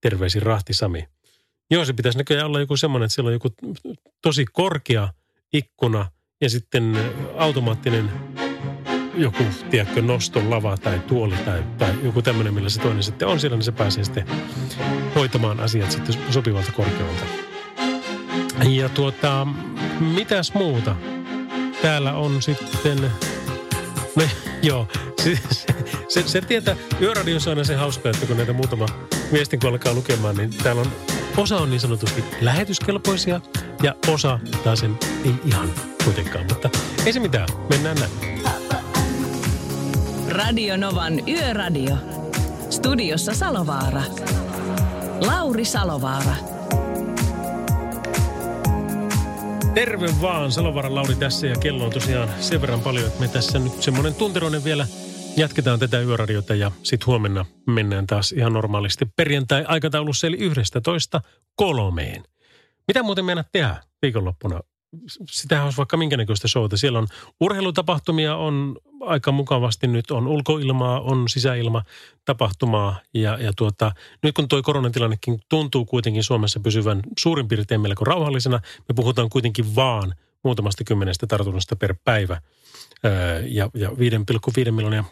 [0.00, 1.08] Terveisin Rahti Sami.
[1.70, 3.48] Joo, se pitäisi näköjään olla joku semmoinen, että siellä on joku
[4.22, 5.08] tosi korkea
[5.52, 6.10] ikkuna
[6.40, 6.96] ja sitten
[7.36, 8.10] automaattinen
[9.14, 13.40] joku, tiedätkö, noston lava tai tuoli tai, tai joku tämmöinen, millä se toinen sitten on
[13.40, 14.26] siellä, niin se pääsee sitten
[15.14, 17.24] hoitamaan asiat sitten sopivalta korkeudelta.
[18.68, 19.46] Ja tuota,
[20.00, 20.96] mitäs muuta?
[21.82, 23.10] Täällä on sitten,
[24.16, 24.22] no
[24.62, 24.88] joo,
[25.22, 25.38] se,
[26.08, 28.86] se, se tietää, yöradiossa on aina se hauska, että kun näitä muutama
[29.32, 30.92] viestin kun alkaa lukemaan, niin täällä on,
[31.36, 33.40] osa on niin sanotusti lähetyskelpoisia
[33.82, 34.90] ja osa taas ei
[35.44, 35.70] ihan
[36.04, 36.70] kuitenkaan, mutta
[37.06, 38.40] ei se mitään, mennään näin.
[40.28, 41.96] Radio Novan Yöradio.
[42.70, 44.02] Studiossa Salovaara.
[45.26, 46.59] Lauri Salovaara.
[49.74, 53.58] Terve vaan, Salovaaran Lauri tässä ja kello on tosiaan sen verran paljon, että me tässä
[53.58, 54.86] nyt semmoinen tunteroinen vielä
[55.36, 61.20] jatketaan tätä yöradiota ja sitten huomenna mennään taas ihan normaalisti perjantai-aikataulussa eli 11
[61.56, 62.24] kolmeen.
[62.88, 64.60] Mitä muuten meinaat tehdä viikonloppuna?
[65.30, 66.76] Sitähän olisi vaikka minkä näköistä showta.
[66.76, 67.06] Siellä on
[67.40, 71.82] urheilutapahtumia, on aika mukavasti nyt, on ulkoilmaa, on sisäilma
[72.24, 73.00] tapahtumaa.
[73.14, 78.60] Ja, ja tuota, nyt kun tuo koronatilannekin tuntuu kuitenkin Suomessa pysyvän suurin piirtein melko rauhallisena,
[78.88, 80.14] me puhutaan kuitenkin vaan
[80.44, 82.40] muutamasta kymmenestä tartunnasta per päivä
[83.48, 85.04] ja, ja 5,5 miljoonia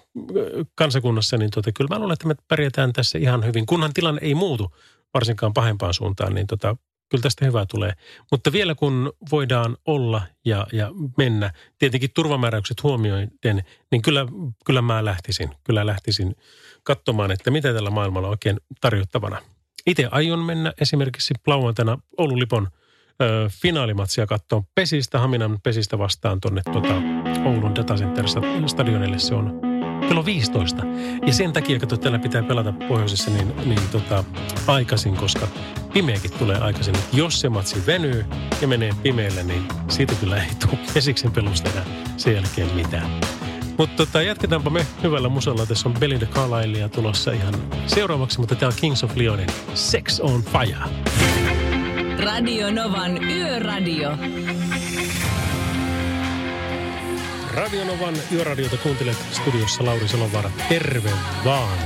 [0.75, 3.67] kansakunnassa, niin tuota, kyllä mä luulen, että me pärjätään tässä ihan hyvin.
[3.67, 4.75] Kunhan tilanne ei muutu
[5.15, 6.77] varsinkaan pahempaan suuntaan, niin tota,
[7.09, 7.93] kyllä tästä hyvää tulee.
[8.31, 14.27] Mutta vielä kun voidaan olla ja, ja mennä, tietenkin turvamääräykset huomioiden, niin kyllä,
[14.65, 15.51] kyllä mä lähtisin.
[15.65, 16.37] Kyllä lähtisin
[16.83, 19.43] katsomaan, että mitä tällä maailmalla on oikein tarjottavana.
[19.87, 22.69] Itse aion mennä esimerkiksi lauantaina Oulun Lipon
[23.23, 26.95] ö, finaalimatsia katsoa Pesistä, Haminan Pesistä vastaan tuonne tuota,
[27.45, 28.25] Oulun Datacenter
[28.67, 29.19] stadionille.
[29.19, 29.68] Se on
[30.09, 30.83] kello 15.
[31.27, 34.25] Ja sen takia, että täällä pitää pelata pohjoisessa niin, niin tota,
[34.67, 35.49] aikaisin, koska
[35.93, 36.95] pimeäkin tulee aikaisin.
[37.13, 38.25] Jos se matsi venyy
[38.61, 41.85] ja menee pimeälle, niin siitä kyllä ei tule pesiksen pelusta enää
[42.17, 43.11] sen jälkeen mitään.
[43.79, 45.67] Mutta tota, jatketaanpa me hyvällä musalla.
[45.67, 47.55] Tässä on Belinda Carlisle tulossa ihan
[47.87, 50.79] seuraavaksi, mutta tämä on Kings of Leonin Sex on Fire.
[52.25, 54.11] Radio Novan Yöradio.
[57.59, 60.51] Radionovan yöradiota kuuntelet studiossa Lauri Salovaara.
[60.69, 61.11] Terve
[61.45, 61.79] vaan.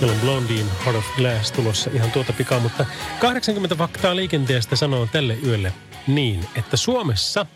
[0.00, 2.86] Meillä on Blondin Heart of Glass tulossa ihan tuota pikaa, mutta
[3.20, 5.72] 80 faktaa liikenteestä sanoo tälle yölle
[6.06, 7.46] niin, että Suomessa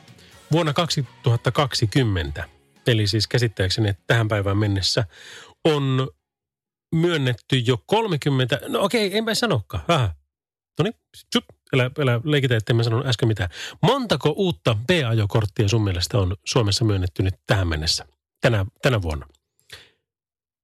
[0.53, 2.49] vuonna 2020,
[2.87, 5.05] eli siis käsittääkseni että tähän päivään mennessä,
[5.65, 6.09] on
[6.95, 9.83] myönnetty jo 30, no okei, enpä sanokaan.
[10.79, 10.95] No niin,
[11.75, 13.51] älä, älä leikitä, että en mä sanonut äsken mitään.
[13.83, 18.07] Montako uutta B-ajokorttia sun mielestä on Suomessa myönnetty nyt tähän mennessä,
[18.41, 19.27] tänä, tänä vuonna?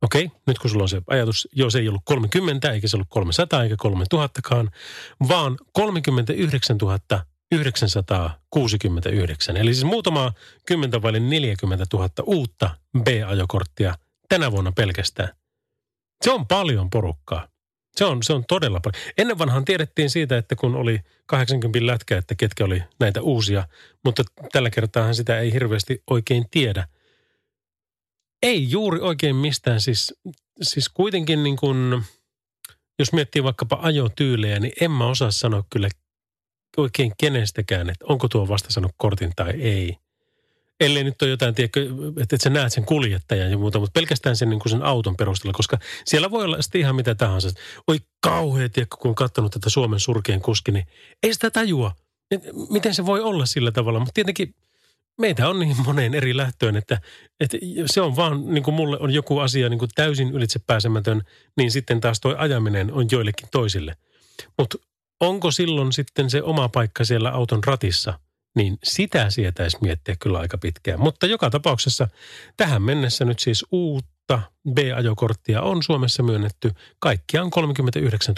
[0.03, 3.09] Okei, nyt kun sulla on se ajatus, joo se ei ollut 30, eikä se ollut
[3.11, 4.69] 300 eikä 3000kaan,
[5.29, 6.79] vaan 39
[7.53, 9.57] 969.
[9.57, 10.33] Eli siis muutama
[10.67, 12.71] kymmentä vai 40 000 uutta
[13.03, 13.95] B-ajokorttia
[14.29, 15.29] tänä vuonna pelkästään.
[16.25, 17.52] Se on paljon porukkaa.
[17.97, 19.03] Se on, se on todella paljon.
[19.19, 23.69] Ennen vanhaan tiedettiin siitä, että kun oli 80 lätkä, että ketkä oli näitä uusia,
[24.05, 26.89] mutta tällä kertaa sitä ei hirveästi oikein tiedä.
[28.43, 29.81] Ei juuri oikein mistään.
[29.81, 30.15] Siis,
[30.63, 32.03] siis kuitenkin niin kuin,
[32.99, 35.89] jos miettii vaikkapa ajotyylejä, niin en mä osaa sanoa kyllä
[36.77, 39.97] oikein kenestäkään, että onko tuo vasta sanonut kortin tai ei
[40.85, 41.87] ellei nyt ole jotain, tiedätkö,
[42.21, 45.57] että sä näet sen kuljettajan ja muuta, mutta pelkästään sen, niin kuin sen auton perusteella,
[45.57, 47.51] koska siellä voi olla sitten ihan mitä tahansa.
[47.89, 50.87] Oi kauhea, tiedätkö, kun on katsonut tätä Suomen surkeen kuski, niin
[51.23, 51.93] ei sitä tajua.
[52.71, 54.55] Miten se voi olla sillä tavalla, mutta tietenkin
[55.19, 57.01] meitä on niin moneen eri lähtöön, että,
[57.41, 61.23] että se on vaan, niin kuin mulle on joku asia niin kuin täysin ylitsepääsemätön,
[61.57, 63.97] niin sitten taas tuo ajaminen on joillekin toisille–
[64.59, 64.79] Mutta
[65.21, 68.19] onko silloin sitten se oma paikka siellä auton ratissa,
[68.57, 71.01] niin sitä sietäisi miettiä kyllä aika pitkään.
[71.01, 72.09] Mutta joka tapauksessa
[72.57, 74.43] tähän mennessä nyt siis uutta
[74.73, 76.71] B-ajokorttia on Suomessa myönnetty.
[76.99, 78.35] Kaikkiaan 39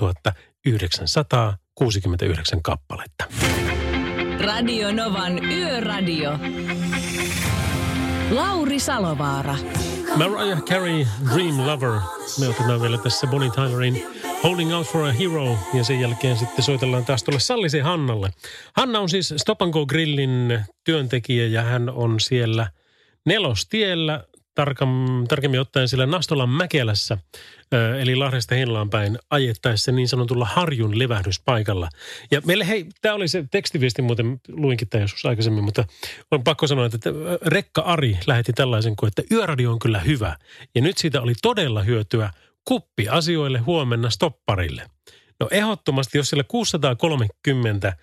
[0.66, 3.24] 969 kappaletta.
[4.40, 6.38] Radio Novan Yöradio.
[8.30, 9.56] Lauri Salovaara.
[10.16, 12.00] Mariah Carey, Dream Lover.
[12.40, 14.06] Me otetaan vielä tässä Bonnie Tylerin
[14.42, 18.30] Holding Out for a Hero ja sen jälkeen sitten soitellaan taas tuolle Sallisen Hannalle.
[18.72, 22.70] Hanna on siis Stop Go Grillin työntekijä ja hän on siellä
[23.26, 24.24] nelostiellä
[25.28, 27.18] tarkemmin ottaen siellä Nastolan Mäkelässä,
[28.00, 31.88] eli Lahdesta Henlaan päin, ajettaessa niin sanotulla Harjun levähdyspaikalla.
[32.30, 35.84] Ja meille, hei, tämä oli se tekstiviesti muuten, luinkin tämä joskus aikaisemmin, mutta
[36.30, 37.10] on pakko sanoa, että
[37.46, 40.36] Rekka Ari lähetti tällaisen kuin, että yöradio on kyllä hyvä.
[40.74, 42.30] Ja nyt siitä oli todella hyötyä
[42.64, 44.86] kuppi asioille huomenna stopparille.
[45.40, 47.96] No ehdottomasti, jos siellä 630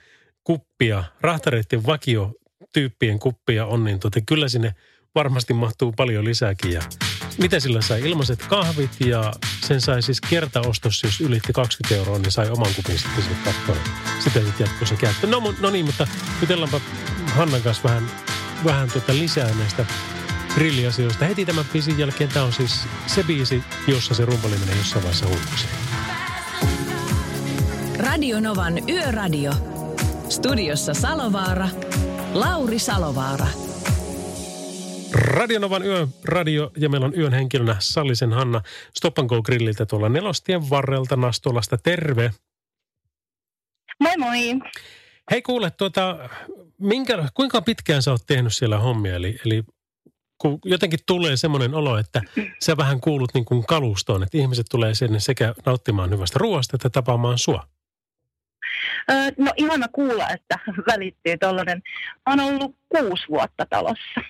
[0.43, 2.34] kuppia, rahtareiden vakio
[2.74, 4.76] tyyppien kuppia on, niin tota, kyllä sinne–
[5.16, 6.72] varmasti mahtuu paljon lisääkin.
[6.72, 6.82] Ja
[7.38, 8.01] mitä sillä sai?
[8.01, 12.99] Ilmaiset kahvit ja sen sai siis kertaostos, jos ylitti 20 euroa, niin sai oman kupin
[12.99, 13.78] sitten sinne kattoon.
[14.20, 15.30] Sitä sitten jatkossa käyttää.
[15.30, 16.07] No, no niin, mutta
[16.41, 16.82] jutellaanpa
[17.28, 18.12] Hannan kanssa vähän,
[18.66, 19.86] vähän tuota lisää näistä
[20.55, 21.26] grilliasioista.
[21.26, 25.26] Heti tämän biisin jälkeen tämä on siis se biisi, jossa se rumpali menee jossain vaiheessa
[25.28, 25.68] hulluksi.
[27.97, 29.51] Radio Novan Yöradio.
[30.30, 31.70] Studiossa Salovaara.
[32.34, 33.47] Lauri Salovaara.
[35.14, 38.62] Radionovan yö, radio ja meillä on yön henkilönä Sallisen Hanna
[38.93, 41.78] Stop Go Grilliltä tuolla nelostien varrelta Nastolasta.
[41.78, 42.32] Terve.
[43.99, 44.39] Moi moi.
[45.32, 46.30] Hei kuule, tuota,
[46.78, 49.16] minkä, kuinka pitkään sä oot tehnyt siellä hommia?
[49.16, 49.64] Eli, eli
[50.38, 52.22] kun jotenkin tulee semmoinen olo, että
[52.64, 56.89] sä vähän kuulut niin kuin kalustoon, että ihmiset tulee sinne sekä nauttimaan hyvästä ruoasta että
[56.89, 57.68] tapaamaan sua.
[59.38, 61.82] no ihana kuulla, että välittyy tuollainen.
[62.26, 64.22] On ollut kuusi vuotta talossa.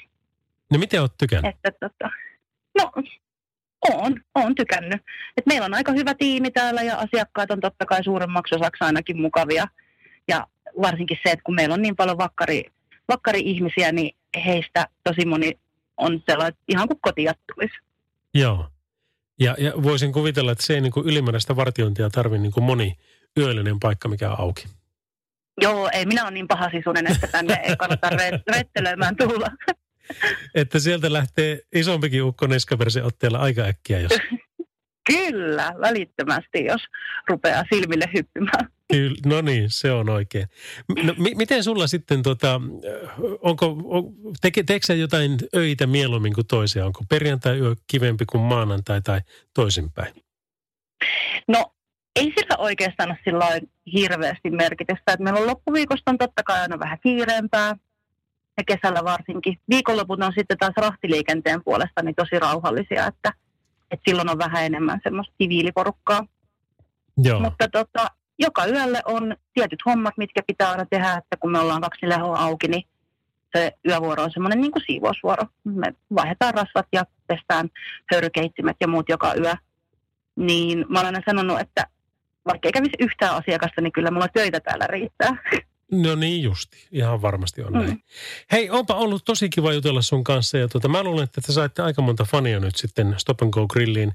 [0.72, 1.56] No miten olet tykännyt?
[1.64, 2.10] Että, tota,
[2.78, 2.92] no,
[3.90, 5.02] on, on tykännyt.
[5.38, 9.22] Et meillä on aika hyvä tiimi täällä ja asiakkaat on totta kai suuremmaksi osaksi ainakin
[9.22, 9.68] mukavia.
[10.28, 10.48] Ja
[10.82, 12.64] varsinkin se, että kun meillä on niin paljon vakkari,
[13.08, 14.16] vakkari-ihmisiä, niin
[14.46, 15.60] heistä tosi moni
[15.98, 17.76] on sellainen ihan kuin kotia tulisi.
[18.34, 18.70] Joo.
[19.40, 22.98] Ja, ja voisin kuvitella, että se ei niin kuin ylimääräistä vartiointia tarvitse niin kuin moni
[23.38, 24.66] yöllinen paikka, mikä on auki.
[25.62, 28.10] Joo, ei minä ole niin pahasisuinen, että tänne ei kannata
[28.56, 29.48] rettelöimään tulla.
[30.56, 34.12] Että sieltä lähtee isompikin ukko Neskaverse otteella aika äkkiä, jos...
[35.08, 36.82] Kyllä, välittömästi, jos
[37.30, 38.70] rupeaa silmille hyppimään.
[38.92, 40.48] Kyllä, no niin, se on oikein.
[41.04, 42.62] No, m- miten sulla sitten, tota,
[43.42, 44.04] onko, on,
[44.42, 46.86] teke, jotain öitä mieluummin kuin toisia?
[46.86, 49.22] Onko perjantai-yö kivempi kuin maanantai tai
[49.54, 50.14] toisinpäin?
[51.48, 51.74] No,
[52.16, 53.60] ei sillä oikeastaan ole sillä
[53.94, 55.14] hirveästi merkitystä.
[55.14, 57.76] Että meillä on loppuviikosta on totta kai aina vähän kiireempää
[58.58, 59.58] ja kesällä varsinkin.
[59.70, 63.34] Viikonloput on sitten taas rahtiliikenteen puolesta niin tosi rauhallisia, että,
[63.92, 66.26] että silloin on vähän enemmän semmoista siviiliporukkaa.
[67.18, 67.40] Joo.
[67.40, 68.08] Mutta tota,
[68.40, 72.40] joka yölle on tietyt hommat, mitkä pitää aina tehdä, että kun me ollaan kaksi lehoa
[72.40, 72.84] auki, niin
[73.56, 75.44] se yövuoro on semmoinen niin kuin siivousvuoro.
[75.64, 77.70] Me vaihdetaan rasvat ja pestään
[78.12, 79.54] höyrykeittimet ja muut joka yö.
[80.36, 81.88] Niin mä olen sanonut, että
[82.46, 85.36] vaikka ei kävisi yhtään asiakasta, niin kyllä mulla töitä täällä riittää.
[85.92, 87.80] No niin justi, ihan varmasti on mm.
[87.80, 88.04] näin.
[88.52, 91.82] Hei, onpa ollut tosi kiva jutella sun kanssa ja tuota, mä luulen, että te saitte
[91.82, 94.12] aika monta fania nyt sitten Stop and Go Grilliin.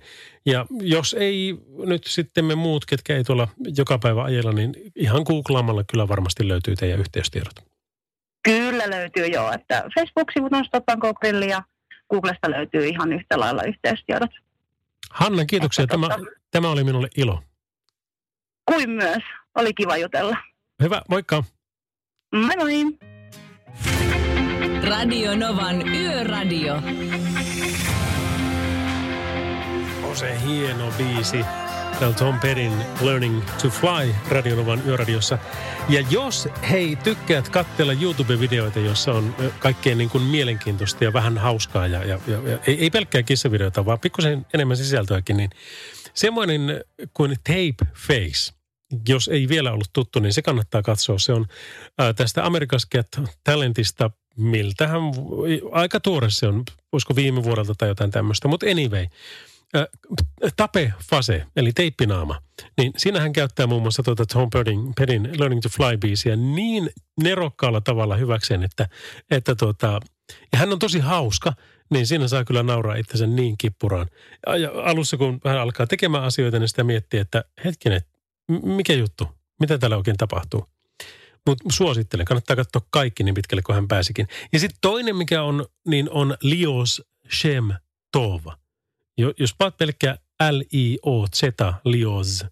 [0.47, 1.55] Ja jos ei
[1.87, 6.49] nyt sitten me muut, ketkä ei tuolla joka päivä ajella, niin ihan googlaamalla kyllä varmasti
[6.49, 7.55] löytyy teidän yhteystiedot.
[8.43, 11.63] Kyllä löytyy joo, että Facebook-sivut on Stop and Go Grilli ja
[12.11, 14.31] Googlesta löytyy ihan yhtä lailla yhteystiedot.
[15.11, 15.87] Hanna, kiitoksia.
[15.87, 16.31] Tämä, tota...
[16.51, 17.43] tämä oli minulle ilo.
[18.65, 19.23] Kuin myös.
[19.55, 20.37] Oli kiva jutella.
[20.83, 21.45] Hyvä, moikka.
[22.37, 22.99] Moi moi!
[24.83, 26.75] Radio Novan Yöradio.
[30.03, 31.45] On se hieno biisi.
[31.99, 35.39] Täällä Tom Perin Learning to Fly Radionovan yöradiossa.
[35.89, 41.87] Ja jos hei tykkäät katsella YouTube-videoita, jossa on kaikkein niin kuin mielenkiintoista ja vähän hauskaa
[41.87, 45.51] ja, ja, ja, ja ei, ei pelkkää kissavideoita, vaan pikkusen enemmän sisältöäkin, niin
[46.15, 46.85] semmoinen
[47.15, 48.53] kuin Tape Face–
[49.09, 51.19] jos ei vielä ollut tuttu, niin se kannattaa katsoa.
[51.19, 51.47] Se on
[51.99, 53.07] ää, tästä America's Get
[53.45, 55.01] Talentista, miltähän
[55.73, 58.49] aika tuore se on, olisiko viime vuodelta tai jotain tämmöistä.
[58.49, 59.07] Mutta anyway,
[59.75, 59.87] ää,
[60.57, 62.43] Tape Fase, eli teippinaama,
[62.77, 64.51] niin siinähän käyttää muun muassa tuota Tom
[64.97, 66.91] Pedin Learning to Fly-biisiä niin
[67.23, 68.89] nerokkaalla tavalla hyväkseen, että,
[69.31, 70.01] että tuota,
[70.53, 71.53] ja hän on tosi hauska,
[71.91, 74.07] niin siinä saa kyllä nauraa itsensä niin kippuraan.
[74.59, 78.03] Ja alussa kun hän alkaa tekemään asioita, niin sitä miettii, että hetkinen,
[78.49, 79.37] mikä juttu?
[79.61, 80.67] mitä täällä oikein tapahtuu.
[81.47, 84.29] Mutta suosittelen, kannattaa katsoa kaikki niin pitkälle kuin hän pääsikin.
[84.53, 87.03] Ja sitten toinen, mikä on, niin on Lios
[87.41, 87.71] Shem
[88.13, 88.59] Tova.
[89.19, 90.19] Jo, jos paat pelkkä
[90.51, 91.43] L-I-O-Z,
[91.85, 92.45] Lios,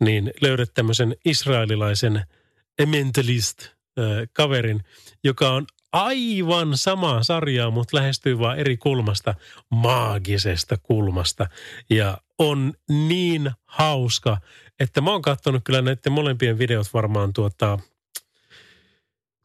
[0.00, 2.24] niin löydät tämmöisen israelilaisen
[2.86, 3.68] mentalist
[4.32, 4.84] kaverin,
[5.24, 9.34] joka on aivan samaa sarjaa, mutta lähestyy vaan eri kulmasta,
[9.70, 11.46] maagisesta kulmasta.
[11.90, 14.38] Ja on niin hauska,
[14.80, 17.78] että mä oon katsonut kyllä näiden molempien videot varmaan tuota,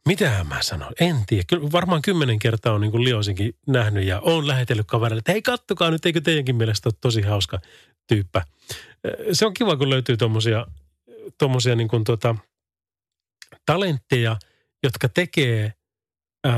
[0.08, 0.92] mitä mä sanon?
[1.00, 1.44] En tiedä.
[1.46, 5.42] Kyllä varmaan kymmenen kertaa on niin kuin Liosinkin nähnyt ja on lähetellyt kaverille, että hei
[5.42, 7.60] kattokaa nyt, eikö teidänkin mielestä ole tosi hauska
[8.06, 8.42] tyyppä.
[9.32, 10.66] Se on kiva, kun löytyy tuommoisia
[11.38, 12.36] tommosia niin kuin tuota,
[13.66, 14.36] talentteja,
[14.82, 15.74] jotka tekee
[16.44, 16.54] ää,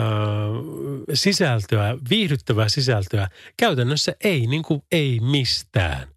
[1.15, 3.29] sisältöä, viihdyttävää sisältöä.
[3.57, 6.12] Käytännössä ei, niin kuin ei mistään.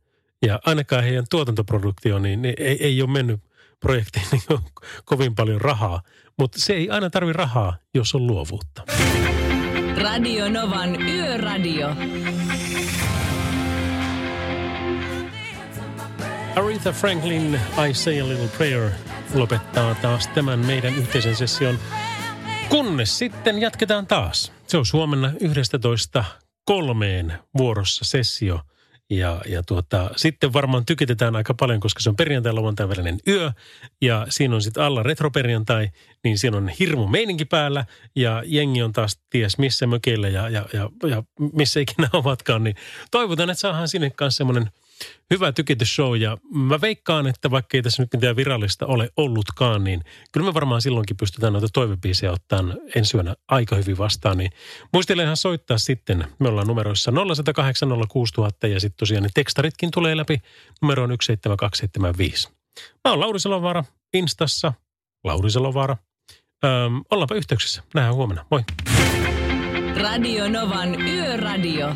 [0.45, 3.41] Ja ainakaan heidän tuotantoproduktio, niin, niin ei, ei ole mennyt
[3.79, 4.59] projektiin niin
[5.05, 6.01] kovin paljon rahaa.
[6.37, 8.83] Mutta se ei aina tarvi rahaa, jos on luovuutta.
[10.01, 11.95] Radio Novan Yöradio.
[16.55, 18.89] Aretha Franklin, I Say a Little Prayer,
[19.33, 21.79] lopettaa taas tämän meidän yhteisen session.
[22.69, 24.51] Kunnes sitten jatketaan taas.
[24.67, 26.23] Se on huomenna 11
[26.65, 28.59] kolmeen vuorossa sessio–
[29.09, 33.51] ja, ja tuota, sitten varmaan tykitetään aika paljon, koska se on perjantai lauantai välinen yö.
[34.01, 35.89] Ja siinä on sitten alla retroperjantai,
[36.23, 37.85] niin siinä on hirmu meininki päällä.
[38.15, 42.63] Ja jengi on taas ties missä mökeillä ja, ja, ja, ja missä ikinä ovatkaan.
[42.63, 42.75] Niin
[43.11, 44.69] toivotan, että saadaan sinne kanssa semmoinen–
[45.31, 50.03] hyvä tykitysshow ja mä veikkaan, että vaikka ei tässä nyt mitään virallista ole ollutkaan, niin
[50.31, 52.63] kyllä me varmaan silloinkin pystytään noita toivebiisejä ottaa
[52.95, 54.37] ensi yönä aika hyvin vastaan.
[54.37, 54.51] Niin
[54.93, 56.27] muistelenhan soittaa sitten.
[56.39, 57.89] Me ollaan numeroissa 0108
[58.71, 60.41] ja sitten tosiaan ne tekstaritkin tulee läpi
[60.81, 62.49] numeroon 17275.
[63.05, 63.83] Mä oon Lauri Salovaara
[64.13, 64.73] Instassa.
[65.23, 65.97] Lauri Salovaara.
[66.65, 67.83] Öm, ollaanpa yhteyksissä.
[67.93, 68.45] Nähdään huomenna.
[68.51, 68.63] Moi.
[70.01, 71.95] Radio Novan Yöradio.